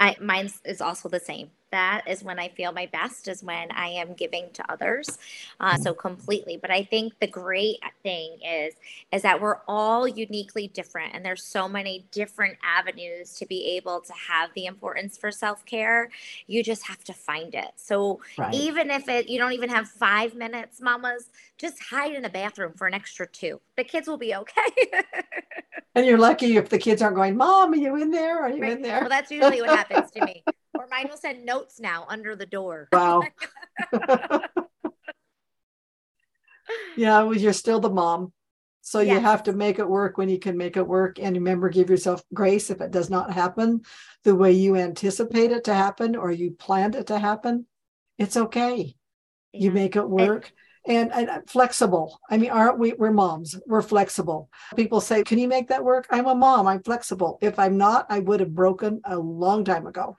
I 0.00 0.16
mine 0.20 0.50
is 0.64 0.80
also 0.80 1.08
the 1.08 1.20
same 1.20 1.50
that 1.70 2.02
is 2.06 2.22
when 2.22 2.38
I 2.38 2.48
feel 2.48 2.72
my 2.72 2.86
best, 2.86 3.28
is 3.28 3.42
when 3.42 3.70
I 3.72 3.88
am 3.88 4.14
giving 4.14 4.50
to 4.54 4.72
others. 4.72 5.18
Uh, 5.60 5.76
so 5.76 5.92
completely. 5.92 6.56
But 6.56 6.70
I 6.70 6.84
think 6.84 7.18
the 7.20 7.26
great 7.26 7.78
thing 8.02 8.38
is 8.46 8.74
is 9.12 9.22
that 9.22 9.40
we're 9.40 9.58
all 9.66 10.06
uniquely 10.08 10.68
different, 10.68 11.14
and 11.14 11.24
there's 11.24 11.44
so 11.44 11.68
many 11.68 12.06
different 12.10 12.56
avenues 12.64 13.34
to 13.34 13.46
be 13.46 13.76
able 13.76 14.00
to 14.00 14.12
have 14.12 14.50
the 14.54 14.66
importance 14.66 15.18
for 15.18 15.30
self 15.30 15.64
care. 15.66 16.10
You 16.46 16.62
just 16.62 16.86
have 16.86 17.04
to 17.04 17.12
find 17.12 17.54
it. 17.54 17.72
So 17.76 18.20
right. 18.36 18.54
even 18.54 18.90
if 18.90 19.08
it 19.08 19.28
you 19.28 19.38
don't 19.38 19.52
even 19.52 19.70
have 19.70 19.88
five 19.88 20.34
minutes, 20.34 20.80
mamas, 20.80 21.30
just 21.58 21.82
hide 21.82 22.14
in 22.14 22.22
the 22.22 22.28
bathroom 22.28 22.72
for 22.76 22.86
an 22.86 22.94
extra 22.94 23.26
two. 23.26 23.60
The 23.76 23.84
kids 23.84 24.08
will 24.08 24.18
be 24.18 24.34
okay. 24.34 24.52
and 25.98 26.06
you're 26.06 26.18
lucky 26.18 26.56
if 26.56 26.68
the 26.68 26.78
kids 26.78 27.02
aren't 27.02 27.16
going, 27.16 27.36
Mom, 27.36 27.72
are 27.72 27.76
you 27.76 27.96
in 27.96 28.12
there? 28.12 28.40
Are 28.40 28.50
you 28.50 28.62
right. 28.62 28.72
in 28.72 28.82
there? 28.82 29.00
Well, 29.00 29.08
that's 29.08 29.32
usually 29.32 29.60
what 29.60 29.70
happens 29.70 30.10
to 30.12 30.24
me. 30.24 30.44
Or 30.74 30.86
mine 30.88 31.08
will 31.10 31.16
send 31.16 31.44
notes 31.44 31.80
now 31.80 32.06
under 32.08 32.36
the 32.36 32.46
door. 32.46 32.88
Wow. 32.92 33.22
yeah, 36.96 37.22
well, 37.22 37.34
you're 37.34 37.52
still 37.52 37.80
the 37.80 37.90
mom. 37.90 38.32
So 38.82 39.00
yes. 39.00 39.14
you 39.14 39.20
have 39.20 39.42
to 39.44 39.52
make 39.52 39.80
it 39.80 39.88
work 39.88 40.18
when 40.18 40.28
you 40.28 40.38
can 40.38 40.56
make 40.56 40.76
it 40.76 40.86
work. 40.86 41.18
And 41.18 41.34
remember, 41.34 41.68
give 41.68 41.90
yourself 41.90 42.22
grace 42.32 42.70
if 42.70 42.80
it 42.80 42.92
does 42.92 43.10
not 43.10 43.32
happen 43.32 43.80
the 44.22 44.36
way 44.36 44.52
you 44.52 44.76
anticipate 44.76 45.50
it 45.50 45.64
to 45.64 45.74
happen 45.74 46.14
or 46.14 46.30
you 46.30 46.52
planned 46.52 46.94
it 46.94 47.08
to 47.08 47.18
happen. 47.18 47.66
It's 48.16 48.36
okay. 48.36 48.94
Yeah. 49.52 49.60
You 49.60 49.72
make 49.72 49.96
it 49.96 50.08
work. 50.08 50.44
And, 50.44 50.52
and, 50.88 51.12
and, 51.12 51.30
uh, 51.30 51.40
flexible. 51.46 52.18
I 52.30 52.38
mean, 52.38 52.50
aren't 52.50 52.78
we? 52.78 52.94
We're 52.94 53.12
moms. 53.12 53.54
We're 53.66 53.82
flexible. 53.82 54.50
People 54.74 55.00
say, 55.00 55.22
"Can 55.22 55.38
you 55.38 55.46
make 55.46 55.68
that 55.68 55.84
work?" 55.84 56.06
I'm 56.10 56.26
a 56.26 56.34
mom. 56.34 56.66
I'm 56.66 56.82
flexible. 56.82 57.38
If 57.40 57.58
I'm 57.58 57.76
not, 57.76 58.06
I 58.08 58.18
would 58.18 58.40
have 58.40 58.54
broken 58.54 59.00
a 59.04 59.16
long 59.16 59.64
time 59.64 59.86
ago. 59.86 60.16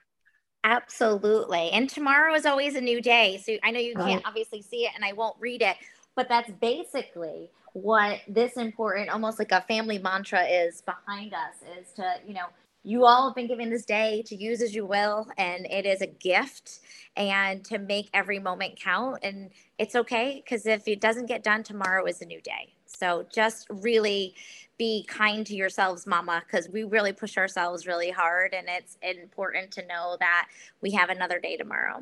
Absolutely. 0.63 1.71
And 1.71 1.89
tomorrow 1.89 2.34
is 2.34 2.45
always 2.45 2.75
a 2.75 2.82
new 2.82 3.01
day. 3.01 3.41
So 3.43 3.58
I 3.63 3.71
know 3.71 3.79
you 3.79 3.95
can't 3.95 4.21
obviously 4.25 4.62
see 4.62 4.86
it 4.86 4.91
and 4.93 5.05
I 5.05 5.13
won't 5.13 5.38
read 5.39 5.62
it, 5.62 5.77
but 6.15 6.27
that's 6.27 6.51
basically 6.60 7.49
what 7.73 8.19
this 8.27 8.58
important, 8.58 9.10
almost 9.10 9.39
like 9.39 9.51
a 9.51 9.62
family 9.62 9.99
mantra 9.99 10.43
is 10.43 10.82
behind 10.82 11.34
us 11.34 11.55
is 11.79 11.93
to, 11.93 12.15
you 12.27 12.34
know, 12.34 12.47
you 12.83 13.05
all 13.05 13.27
have 13.27 13.35
been 13.35 13.47
given 13.47 13.69
this 13.69 13.85
day 13.85 14.23
to 14.25 14.35
use 14.35 14.61
as 14.61 14.73
you 14.73 14.85
will 14.85 15.27
and 15.37 15.65
it 15.65 15.85
is 15.85 16.01
a 16.01 16.07
gift 16.07 16.79
and 17.15 17.63
to 17.65 17.77
make 17.77 18.09
every 18.13 18.39
moment 18.39 18.79
count 18.79 19.19
and 19.23 19.49
it's 19.77 19.95
okay 19.95 20.41
because 20.43 20.65
if 20.65 20.87
it 20.87 21.01
doesn't 21.01 21.25
get 21.25 21.43
done 21.43 21.63
tomorrow 21.63 22.05
is 22.05 22.21
a 22.21 22.25
new 22.25 22.41
day 22.41 22.73
so 22.85 23.25
just 23.31 23.67
really 23.69 24.33
be 24.79 25.05
kind 25.07 25.45
to 25.45 25.53
yourselves, 25.53 26.07
mama, 26.07 26.41
because 26.47 26.69
we 26.69 26.83
really 26.83 27.13
push 27.13 27.37
ourselves 27.37 27.85
really 27.85 28.09
hard. 28.09 28.55
And 28.55 28.67
it's 28.67 28.97
important 29.01 29.71
to 29.71 29.85
know 29.85 30.17
that 30.19 30.47
we 30.81 30.91
have 30.91 31.09
another 31.09 31.39
day 31.39 31.57
tomorrow. 31.57 32.01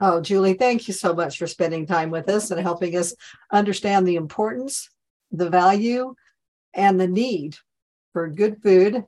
Oh, 0.00 0.20
Julie, 0.20 0.54
thank 0.54 0.88
you 0.88 0.94
so 0.94 1.14
much 1.14 1.38
for 1.38 1.46
spending 1.46 1.86
time 1.86 2.10
with 2.10 2.28
us 2.28 2.50
and 2.50 2.60
helping 2.60 2.96
us 2.96 3.14
understand 3.50 4.06
the 4.06 4.16
importance, 4.16 4.90
the 5.30 5.48
value, 5.48 6.14
and 6.74 7.00
the 7.00 7.08
need 7.08 7.56
for 8.12 8.28
good 8.28 8.62
food, 8.62 9.04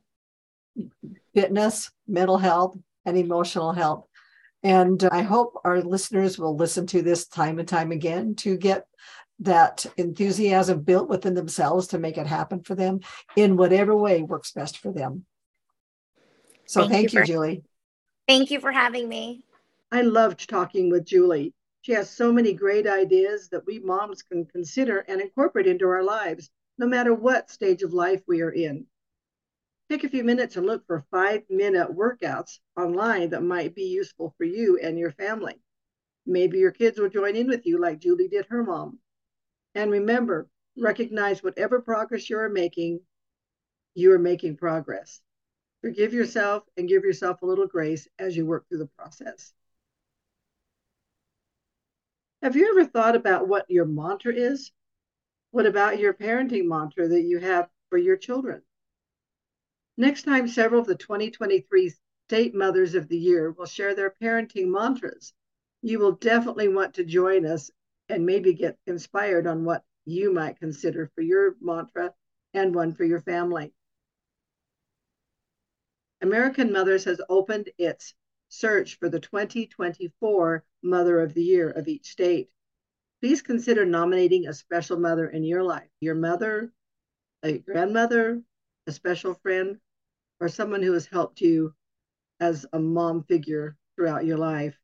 fitness, 1.35 1.91
mental 2.07 2.39
health, 2.39 2.77
and 3.05 3.17
emotional 3.17 3.73
health. 3.73 4.07
And 4.63 5.03
I 5.11 5.23
hope 5.23 5.61
our 5.65 5.81
listeners 5.81 6.39
will 6.39 6.57
listen 6.57 6.87
to 6.89 7.03
this 7.03 7.27
time 7.27 7.59
and 7.59 7.67
time 7.67 7.91
again 7.91 8.35
to 8.37 8.57
get 8.57 8.87
that 9.41 9.85
enthusiasm 9.97 10.83
built 10.83 11.09
within 11.09 11.35
themselves 11.35 11.89
to 11.89 11.99
make 11.99 12.17
it 12.17 12.27
happen 12.27 12.63
for 12.63 12.77
them 12.77 13.01
in 13.35 13.57
whatever 13.57 13.97
way 13.97 14.23
works 14.23 14.53
best 14.53 14.79
for 14.79 14.93
them. 14.93 15.25
So 16.67 16.83
thank, 16.83 16.93
thank 16.93 17.13
you, 17.13 17.19
you 17.19 17.23
for, 17.23 17.27
Julie. 17.27 17.65
Thank 18.29 18.51
you 18.53 18.61
for 18.61 18.71
having 18.71 19.09
me. 19.09 19.43
I 19.91 20.03
loved 20.03 20.49
talking 20.49 20.91
with 20.91 21.05
Julie. 21.05 21.53
She 21.83 21.93
has 21.93 22.09
so 22.09 22.33
many 22.33 22.53
great 22.53 22.87
ideas 22.87 23.49
that 23.49 23.67
we 23.67 23.81
moms 23.81 24.23
can 24.23 24.47
consider 24.47 25.01
and 25.09 25.21
incorporate 25.21 25.67
into 25.67 25.89
our 25.89 26.05
lives, 26.05 26.49
no 26.79 26.87
matter 26.87 27.13
what 27.13 27.51
stage 27.51 27.83
of 27.83 27.93
life 27.93 28.23
we 28.29 28.41
are 28.43 28.53
in. 28.53 28.87
Take 29.93 30.05
a 30.05 30.09
few 30.09 30.25
minutes 30.25 30.57
and 30.57 30.65
look 30.65 30.87
for 30.87 31.05
five 31.11 31.43
minute 31.51 31.95
workouts 31.95 32.61
online 32.79 33.29
that 33.29 33.43
might 33.43 33.75
be 33.75 33.83
useful 33.83 34.35
for 34.39 34.45
you 34.45 34.79
and 34.83 34.99
your 34.99 35.11
family. 35.11 35.61
Maybe 36.25 36.57
your 36.61 36.71
kids 36.71 36.99
will 36.99 37.11
join 37.11 37.37
in 37.37 37.47
with 37.47 37.67
you 37.67 37.79
like 37.79 37.99
Julie 37.99 38.29
did 38.29 38.47
her 38.47 38.65
mom. 38.65 39.01
And 39.75 39.91
remember, 39.91 40.49
recognize 40.79 41.43
whatever 41.43 41.83
progress 41.83 42.31
you 42.31 42.39
are 42.39 42.49
making, 42.49 43.01
you 43.93 44.13
are 44.13 44.19
making 44.19 44.57
progress. 44.57 45.21
Forgive 45.83 46.15
yourself 46.15 46.63
and 46.79 46.89
give 46.89 47.05
yourself 47.05 47.43
a 47.43 47.47
little 47.47 47.67
grace 47.67 48.09
as 48.19 48.35
you 48.35 48.47
work 48.47 48.67
through 48.71 48.79
the 48.79 48.91
process. 48.97 49.53
Have 52.43 52.57
you 52.57 52.71
ever 52.71 52.87
thought 52.87 53.15
about 53.15 53.47
what 53.47 53.67
your 53.69 53.85
mantra 53.85 54.33
is? 54.33 54.73
What 55.51 55.67
about 55.67 55.99
your 55.99 56.15
parenting 56.15 56.65
mantra 56.65 57.09
that 57.09 57.25
you 57.25 57.41
have 57.41 57.69
for 57.91 57.99
your 57.99 58.17
children? 58.17 58.63
Next 60.03 60.25
time, 60.25 60.49
several 60.49 60.81
of 60.81 60.89
the 60.89 60.97
2023 60.97 61.93
State 62.27 62.57
Mothers 62.57 62.97
of 62.97 63.07
the 63.07 63.17
Year 63.17 63.53
will 63.53 63.67
share 63.67 63.95
their 63.95 64.17
parenting 64.21 64.67
mantras. 64.67 65.33
You 65.81 66.01
will 66.01 66.17
definitely 66.17 66.67
want 66.67 66.95
to 66.95 67.05
join 67.05 67.47
us 67.47 67.71
and 68.09 68.27
maybe 68.27 68.53
get 68.53 68.77
inspired 68.89 69.47
on 69.47 69.65
what 69.65 69.85
you 70.05 70.33
might 70.33 70.59
consider 70.59 71.09
for 71.15 71.21
your 71.21 71.55
mantra 71.61 72.13
and 72.53 72.75
one 72.75 72.95
for 72.95 73.05
your 73.05 73.21
family. 73.21 73.73
American 76.21 76.73
Mothers 76.73 77.05
has 77.05 77.21
opened 77.29 77.71
its 77.79 78.13
search 78.49 78.99
for 78.99 79.09
the 79.09 79.21
2024 79.21 80.65
Mother 80.83 81.21
of 81.21 81.33
the 81.33 81.45
Year 81.45 81.71
of 81.71 81.87
each 81.87 82.11
state. 82.11 82.51
Please 83.21 83.41
consider 83.41 83.87
nominating 83.87 84.49
a 84.49 84.53
special 84.53 84.99
mother 84.99 85.29
in 85.29 85.45
your 85.45 85.63
life 85.63 85.91
your 86.01 86.17
mother, 86.17 86.73
a 87.45 87.59
grandmother, 87.59 88.43
a 88.89 88.91
special 88.91 89.35
friend, 89.35 89.79
or 90.43 90.49
someone 90.49 90.83
who 90.83 90.93
has 90.93 91.07
helped 91.07 91.41
you 91.41 91.73
as 92.41 92.67
a 92.73 92.79
mom 92.79 93.23
figure 93.23 93.77
throughout 93.95 94.25
your 94.25 94.37
life. 94.37 94.77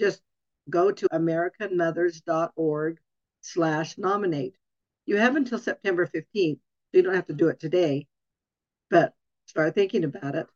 Just 0.00 0.22
go 0.70 0.90
to 0.90 1.06
americanmothers.org 1.14 2.98
slash 3.42 3.98
nominate. 3.98 4.56
You 5.04 5.18
have 5.18 5.36
until 5.36 5.58
September 5.58 6.06
15th, 6.06 6.56
so 6.56 6.60
you 6.94 7.02
don't 7.02 7.14
have 7.14 7.26
to 7.26 7.34
do 7.34 7.48
it 7.48 7.60
today, 7.60 8.06
but 8.88 9.12
start 9.44 9.74
thinking 9.74 10.04
about 10.04 10.34
it. 10.34 10.46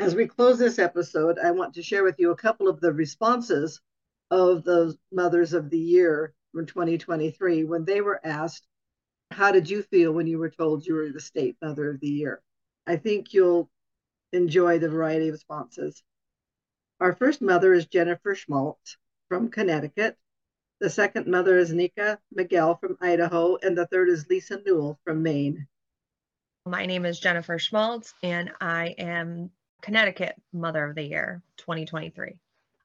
As 0.00 0.16
we 0.16 0.26
close 0.26 0.58
this 0.58 0.80
episode, 0.80 1.38
I 1.38 1.52
want 1.52 1.74
to 1.74 1.82
share 1.82 2.02
with 2.02 2.18
you 2.18 2.32
a 2.32 2.36
couple 2.36 2.66
of 2.66 2.80
the 2.80 2.92
responses 2.92 3.80
of 4.32 4.64
the 4.64 4.98
Mothers 5.12 5.52
of 5.52 5.70
the 5.70 5.78
Year 5.78 6.34
from 6.52 6.66
2023 6.66 7.62
when 7.62 7.84
they 7.84 8.00
were 8.00 8.20
asked, 8.26 8.66
How 9.30 9.52
did 9.52 9.70
you 9.70 9.84
feel 9.84 10.10
when 10.10 10.26
you 10.26 10.40
were 10.40 10.50
told 10.50 10.84
you 10.84 10.94
were 10.94 11.12
the 11.12 11.20
State 11.20 11.56
Mother 11.62 11.88
of 11.88 12.00
the 12.00 12.08
Year? 12.08 12.42
I 12.86 12.96
think 12.96 13.32
you'll 13.32 13.70
enjoy 14.32 14.78
the 14.78 14.88
variety 14.88 15.28
of 15.28 15.32
responses. 15.32 16.02
Our 17.00 17.14
first 17.14 17.40
mother 17.40 17.72
is 17.72 17.86
Jennifer 17.86 18.34
Schmaltz 18.34 18.96
from 19.28 19.50
Connecticut. 19.50 20.16
The 20.80 20.90
second 20.90 21.26
mother 21.26 21.58
is 21.58 21.72
Nika 21.72 22.18
Miguel 22.32 22.76
from 22.76 22.96
Idaho. 23.00 23.56
And 23.56 23.76
the 23.76 23.86
third 23.86 24.08
is 24.08 24.28
Lisa 24.28 24.60
Newell 24.64 24.98
from 25.04 25.22
Maine. 25.22 25.66
My 26.66 26.86
name 26.86 27.04
is 27.04 27.18
Jennifer 27.18 27.58
Schmaltz, 27.58 28.14
and 28.22 28.52
I 28.60 28.94
am 28.98 29.50
Connecticut 29.80 30.36
Mother 30.52 30.84
of 30.88 30.94
the 30.94 31.02
Year 31.02 31.42
2023. 31.56 32.38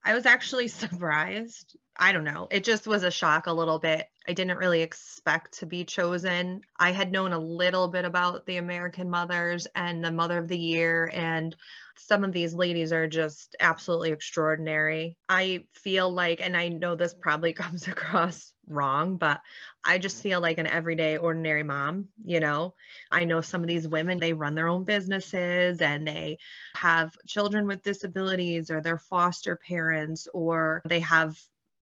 I 0.03 0.13
was 0.13 0.25
actually 0.25 0.67
surprised. 0.67 1.75
I 1.99 2.11
don't 2.11 2.23
know. 2.23 2.47
It 2.51 2.63
just 2.63 2.85
was 2.85 3.03
a 3.03 3.11
shock 3.11 3.47
a 3.47 3.53
little 3.53 3.79
bit. 3.79 4.07
I 4.27 4.33
didn't 4.33 4.57
really 4.57 4.81
expect 4.81 5.59
to 5.59 5.65
be 5.65 5.83
chosen. 5.83 6.61
I 6.79 6.91
had 6.91 7.11
known 7.11 7.33
a 7.33 7.39
little 7.39 7.87
bit 7.87 8.05
about 8.05 8.45
the 8.45 8.57
American 8.57 9.09
Mothers 9.09 9.67
and 9.73 10.03
the 10.03 10.11
Mother 10.11 10.37
of 10.37 10.47
the 10.47 10.57
Year, 10.57 11.09
and 11.13 11.55
some 11.95 12.23
of 12.23 12.33
these 12.33 12.53
ladies 12.53 12.91
are 12.93 13.07
just 13.07 13.55
absolutely 13.59 14.11
extraordinary. 14.11 15.17
I 15.27 15.65
feel 15.73 16.11
like, 16.11 16.39
and 16.41 16.55
I 16.55 16.67
know 16.69 16.95
this 16.95 17.15
probably 17.19 17.53
comes 17.53 17.87
across 17.87 18.53
wrong, 18.67 19.17
but 19.17 19.41
I 19.83 19.97
just 19.97 20.21
feel 20.21 20.41
like 20.41 20.57
an 20.57 20.67
everyday, 20.67 21.17
ordinary 21.17 21.63
mom. 21.63 22.09
You 22.23 22.39
know, 22.39 22.75
I 23.09 23.23
know 23.23 23.41
some 23.41 23.61
of 23.61 23.67
these 23.67 23.87
women, 23.87 24.19
they 24.19 24.33
run 24.33 24.55
their 24.55 24.67
own 24.67 24.83
businesses 24.83 25.81
and 25.81 26.07
they 26.07 26.37
have 26.75 27.15
children 27.25 27.65
with 27.65 27.83
disabilities 27.83 28.69
or 28.69 28.81
they're 28.81 28.99
foster 28.99 29.55
parents 29.55 30.27
or 30.33 30.81
they 30.85 30.99
have 30.99 31.37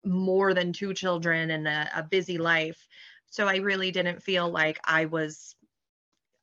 more 0.05 0.55
than 0.55 0.73
two 0.73 0.95
children 0.95 1.51
and 1.51 1.69
a, 1.69 1.89
a 1.97 2.03
busy 2.03 2.39
life. 2.39 2.87
So 3.31 3.47
I 3.47 3.57
really 3.57 3.91
didn't 3.91 4.23
feel 4.23 4.51
like 4.51 4.79
I 4.85 5.05
was 5.05 5.55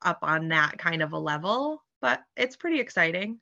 up 0.02 0.20
on 0.22 0.50
that 0.50 0.78
kind 0.78 1.02
of 1.02 1.13
a 1.13 1.20
level, 1.20 1.84
but 2.02 2.24
it's 2.36 2.56
pretty 2.56 2.80
exciting. 2.80 3.39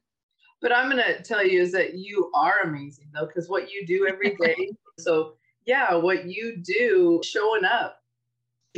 But 0.62 0.76
I'm 0.76 0.90
going 0.90 1.04
to 1.04 1.22
tell 1.22 1.46
you 1.46 1.62
is 1.62 1.72
that 1.74 1.96
you 1.96 2.32
are 2.34 2.62
amazing 2.64 3.08
though, 3.14 3.28
because 3.28 3.50
what 3.50 3.70
you 3.72 3.86
do 3.86 4.08
every 4.08 4.36
day. 4.42 4.72
so 4.98 5.34
yeah, 5.66 5.94
what 5.96 6.26
you 6.26 6.58
do 6.58 7.22
showing 7.24 7.66
up, 7.66 7.98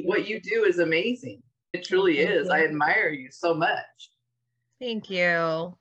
what 0.03 0.27
you 0.27 0.39
do 0.39 0.65
is 0.65 0.79
amazing. 0.79 1.41
It 1.73 1.83
truly 1.83 2.19
is. 2.19 2.49
I 2.49 2.63
admire 2.63 3.09
you 3.09 3.29
so 3.29 3.53
much. 3.53 4.11
Thank 4.79 5.09
you. 5.09 5.75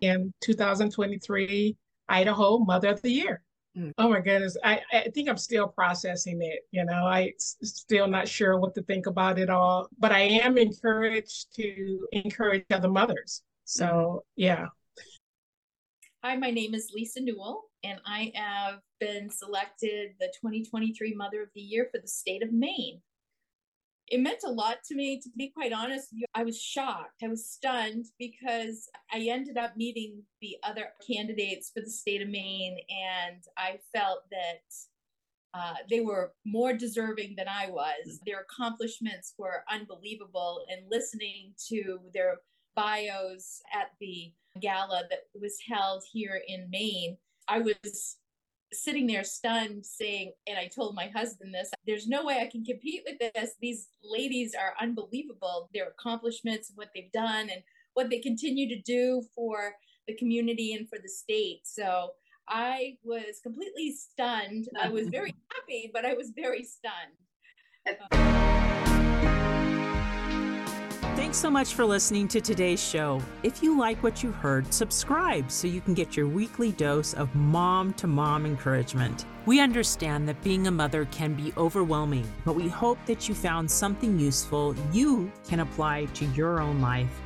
In 0.00 0.32
2023, 0.42 1.76
Idaho 2.08 2.58
Mother 2.58 2.88
of 2.88 3.02
the 3.02 3.10
Year. 3.10 3.42
Mm. 3.78 3.92
Oh 3.98 4.08
my 4.08 4.20
goodness. 4.20 4.56
I, 4.64 4.80
I 4.92 5.08
think 5.14 5.28
I'm 5.28 5.36
still 5.36 5.68
processing 5.68 6.40
it. 6.42 6.66
You 6.72 6.84
know, 6.84 7.06
I 7.06 7.32
still 7.38 8.08
not 8.08 8.26
sure 8.26 8.58
what 8.58 8.74
to 8.74 8.82
think 8.82 9.06
about 9.06 9.38
it 9.38 9.50
all, 9.50 9.88
but 9.98 10.10
I 10.10 10.20
am 10.20 10.58
encouraged 10.58 11.54
to 11.54 12.06
encourage 12.12 12.64
other 12.70 12.90
mothers. 12.90 13.42
So, 13.64 13.86
mm. 13.86 14.20
yeah. 14.36 14.66
Hi, 16.24 16.36
my 16.36 16.50
name 16.50 16.74
is 16.74 16.90
Lisa 16.92 17.20
Newell, 17.20 17.70
and 17.84 18.00
I 18.04 18.32
have 18.34 18.80
been 18.98 19.30
selected 19.30 20.10
the 20.18 20.26
2023 20.40 21.14
Mother 21.14 21.42
of 21.42 21.48
the 21.54 21.60
Year 21.60 21.88
for 21.92 22.00
the 22.00 22.08
state 22.08 22.42
of 22.42 22.52
Maine. 22.52 23.00
It 24.10 24.20
meant 24.20 24.40
a 24.44 24.50
lot 24.50 24.78
to 24.86 24.94
me, 24.94 25.20
to 25.20 25.28
be 25.36 25.50
quite 25.50 25.72
honest. 25.72 26.08
I 26.34 26.44
was 26.44 26.60
shocked. 26.60 27.22
I 27.22 27.28
was 27.28 27.50
stunned 27.50 28.06
because 28.18 28.88
I 29.12 29.28
ended 29.28 29.58
up 29.58 29.76
meeting 29.76 30.22
the 30.40 30.56
other 30.62 30.88
candidates 31.06 31.70
for 31.74 31.80
the 31.80 31.90
state 31.90 32.22
of 32.22 32.28
Maine, 32.28 32.78
and 32.88 33.42
I 33.58 33.78
felt 33.94 34.20
that 34.30 34.62
uh, 35.54 35.74
they 35.90 36.00
were 36.00 36.32
more 36.46 36.72
deserving 36.72 37.34
than 37.36 37.48
I 37.48 37.68
was. 37.70 38.20
Their 38.24 38.40
accomplishments 38.40 39.34
were 39.38 39.64
unbelievable, 39.70 40.64
and 40.70 40.90
listening 40.90 41.52
to 41.68 42.00
their 42.14 42.38
bios 42.74 43.60
at 43.74 43.90
the 44.00 44.32
gala 44.60 45.02
that 45.10 45.24
was 45.34 45.58
held 45.68 46.02
here 46.12 46.40
in 46.46 46.70
Maine, 46.70 47.16
I 47.48 47.58
was 47.58 48.16
sitting 48.72 49.06
there 49.06 49.24
stunned 49.24 49.84
saying 49.84 50.32
and 50.46 50.58
i 50.58 50.66
told 50.66 50.94
my 50.94 51.08
husband 51.08 51.54
this 51.54 51.70
there's 51.86 52.06
no 52.06 52.24
way 52.24 52.38
i 52.40 52.46
can 52.46 52.64
compete 52.64 53.02
with 53.06 53.18
this. 53.18 53.52
These 53.60 53.88
ladies 54.02 54.54
are 54.54 54.74
unbelievable 54.80 55.70
their 55.74 55.88
accomplishments 55.88 56.72
what 56.74 56.88
they've 56.94 57.12
done 57.12 57.48
and 57.50 57.62
what 57.94 58.10
they 58.10 58.18
continue 58.18 58.68
to 58.68 58.80
do 58.82 59.22
for 59.34 59.72
the 60.06 60.14
community 60.16 60.74
and 60.74 60.88
for 60.88 60.98
the 60.98 61.08
state. 61.08 61.60
So 61.64 62.10
i 62.48 62.96
was 63.02 63.40
completely 63.42 63.92
stunned. 63.92 64.68
I 64.80 64.88
was 64.88 65.08
very 65.18 65.34
happy 65.52 65.90
but 65.92 66.04
i 66.04 66.14
was 66.14 66.32
very 66.36 66.64
stunned 66.64 68.47
Thanks 71.28 71.40
so 71.40 71.50
much 71.50 71.74
for 71.74 71.84
listening 71.84 72.26
to 72.28 72.40
today's 72.40 72.82
show. 72.82 73.20
If 73.42 73.62
you 73.62 73.78
like 73.78 74.02
what 74.02 74.22
you 74.22 74.32
heard, 74.32 74.72
subscribe 74.72 75.50
so 75.50 75.68
you 75.68 75.82
can 75.82 75.92
get 75.92 76.16
your 76.16 76.26
weekly 76.26 76.72
dose 76.72 77.12
of 77.12 77.34
mom 77.34 77.92
to 77.94 78.06
mom 78.06 78.46
encouragement. 78.46 79.26
We 79.44 79.60
understand 79.60 80.26
that 80.26 80.42
being 80.42 80.68
a 80.68 80.70
mother 80.70 81.04
can 81.10 81.34
be 81.34 81.52
overwhelming, 81.58 82.26
but 82.46 82.54
we 82.54 82.66
hope 82.66 82.96
that 83.04 83.28
you 83.28 83.34
found 83.34 83.70
something 83.70 84.18
useful 84.18 84.74
you 84.90 85.30
can 85.46 85.60
apply 85.60 86.06
to 86.14 86.24
your 86.28 86.60
own 86.60 86.80
life. 86.80 87.20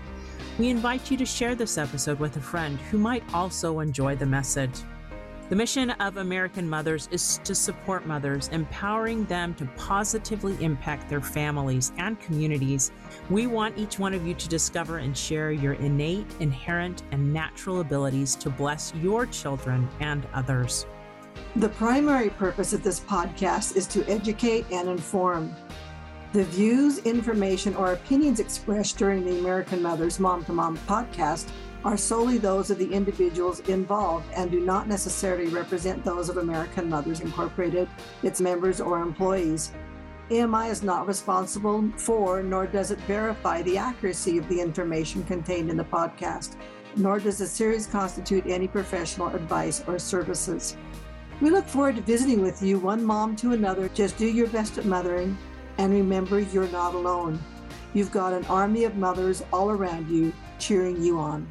We 0.59 0.69
invite 0.69 1.09
you 1.09 1.17
to 1.19 1.25
share 1.25 1.55
this 1.55 1.79
episode 1.79 2.19
with 2.19 2.37
a 2.37 2.41
friend 2.41 2.81
who 2.91 2.99
might 2.99 3.23
also 3.33 3.79
enjoy 3.79 4.17
the 4.17 4.27
message. 4.27 4.81
The 5.49 5.57
mission 5.57 5.91
of 5.91 6.17
American 6.17 6.69
Mothers 6.69 7.09
is 7.11 7.39
to 7.45 7.55
support 7.55 8.07
mothers, 8.07 8.49
empowering 8.49 9.25
them 9.27 9.55
to 9.57 9.67
positively 9.77 10.57
impact 10.65 11.11
their 11.11 11.21
families 11.21 11.93
and 11.99 12.19
communities. 12.21 12.91
We 13.29 13.47
want 13.47 13.77
each 13.77 13.99
one 13.99 14.15
of 14.15 14.27
you 14.27 14.33
to 14.35 14.49
discover 14.49 14.99
and 14.99 15.17
share 15.17 15.53
your 15.53 15.75
innate, 15.75 16.27
inherent, 16.41 17.03
and 17.11 17.35
natural 17.35 17.81
abilities 17.81 18.35
to 18.37 18.51
bless 18.51 18.95
your 18.95 19.27
children 19.27 19.89
and 20.01 20.27
others. 20.33 20.87
The 21.57 21.69
primary 21.69 22.31
purpose 22.31 22.73
of 22.73 22.83
this 22.83 23.01
podcast 23.01 23.77
is 23.77 23.87
to 23.89 24.09
educate 24.09 24.65
and 24.71 24.89
inform. 24.89 25.55
The 26.33 26.45
views, 26.45 26.99
information, 27.01 27.77
or 27.77 27.93
opinions 27.93 28.41
expressed 28.41 28.97
during 28.97 29.23
the 29.27 29.39
American 29.39 29.83
Mothers 29.83 30.19
Mom 30.19 30.47
to 30.47 30.53
Mom 30.53 30.79
podcast 30.79 31.51
are 31.85 31.97
solely 31.97 32.39
those 32.39 32.71
of 32.71 32.79
the 32.79 32.93
individuals 32.93 33.61
involved 33.69 34.27
and 34.35 34.51
do 34.51 34.61
not 34.61 34.89
necessarily 34.89 35.49
represent 35.49 36.05
those 36.05 36.29
of 36.29 36.37
American 36.37 36.89
Mothers 36.89 37.21
Incorporated, 37.21 37.89
its 38.23 38.41
members, 38.41 38.81
or 38.81 39.01
employees. 39.01 39.73
AMI 40.31 40.69
is 40.69 40.83
not 40.83 41.07
responsible 41.07 41.91
for, 41.97 42.43
nor 42.43 42.67
does 42.67 42.91
it 42.91 43.01
verify 43.01 43.63
the 43.63 43.77
accuracy 43.77 44.39
of 44.39 44.49
the 44.49 44.61
information 44.61 45.25
contained 45.25 45.71
in 45.71 45.77
the 45.77 45.85
podcast, 45.85 46.57
nor 46.97 47.19
does 47.19 47.39
the 47.39 47.47
series 47.47 47.87
constitute 47.87 48.47
any 48.47 48.69
professional 48.69 49.35
advice 49.35 49.83
or 49.87 49.99
services. 49.99 50.77
We 51.41 51.51
look 51.51 51.67
forward 51.67 51.97
to 51.97 52.03
visiting 52.03 52.41
with 52.41 52.63
you, 52.63 52.79
one 52.79 53.05
mom 53.05 53.35
to 53.37 53.53
another. 53.53 53.89
Just 53.89 54.17
do 54.17 54.27
your 54.27 54.47
best 54.47 54.79
at 54.79 54.85
mothering, 54.85 55.37
and 55.79 55.93
remember 55.93 56.39
you're 56.39 56.69
not 56.69 56.95
alone. 56.95 57.41
You've 57.93 58.13
got 58.13 58.33
an 58.33 58.45
army 58.47 58.85
of 58.85 58.97
mothers 58.97 59.43
all 59.53 59.71
around 59.71 60.09
you 60.09 60.33
cheering 60.59 61.03
you 61.03 61.19
on. 61.19 61.51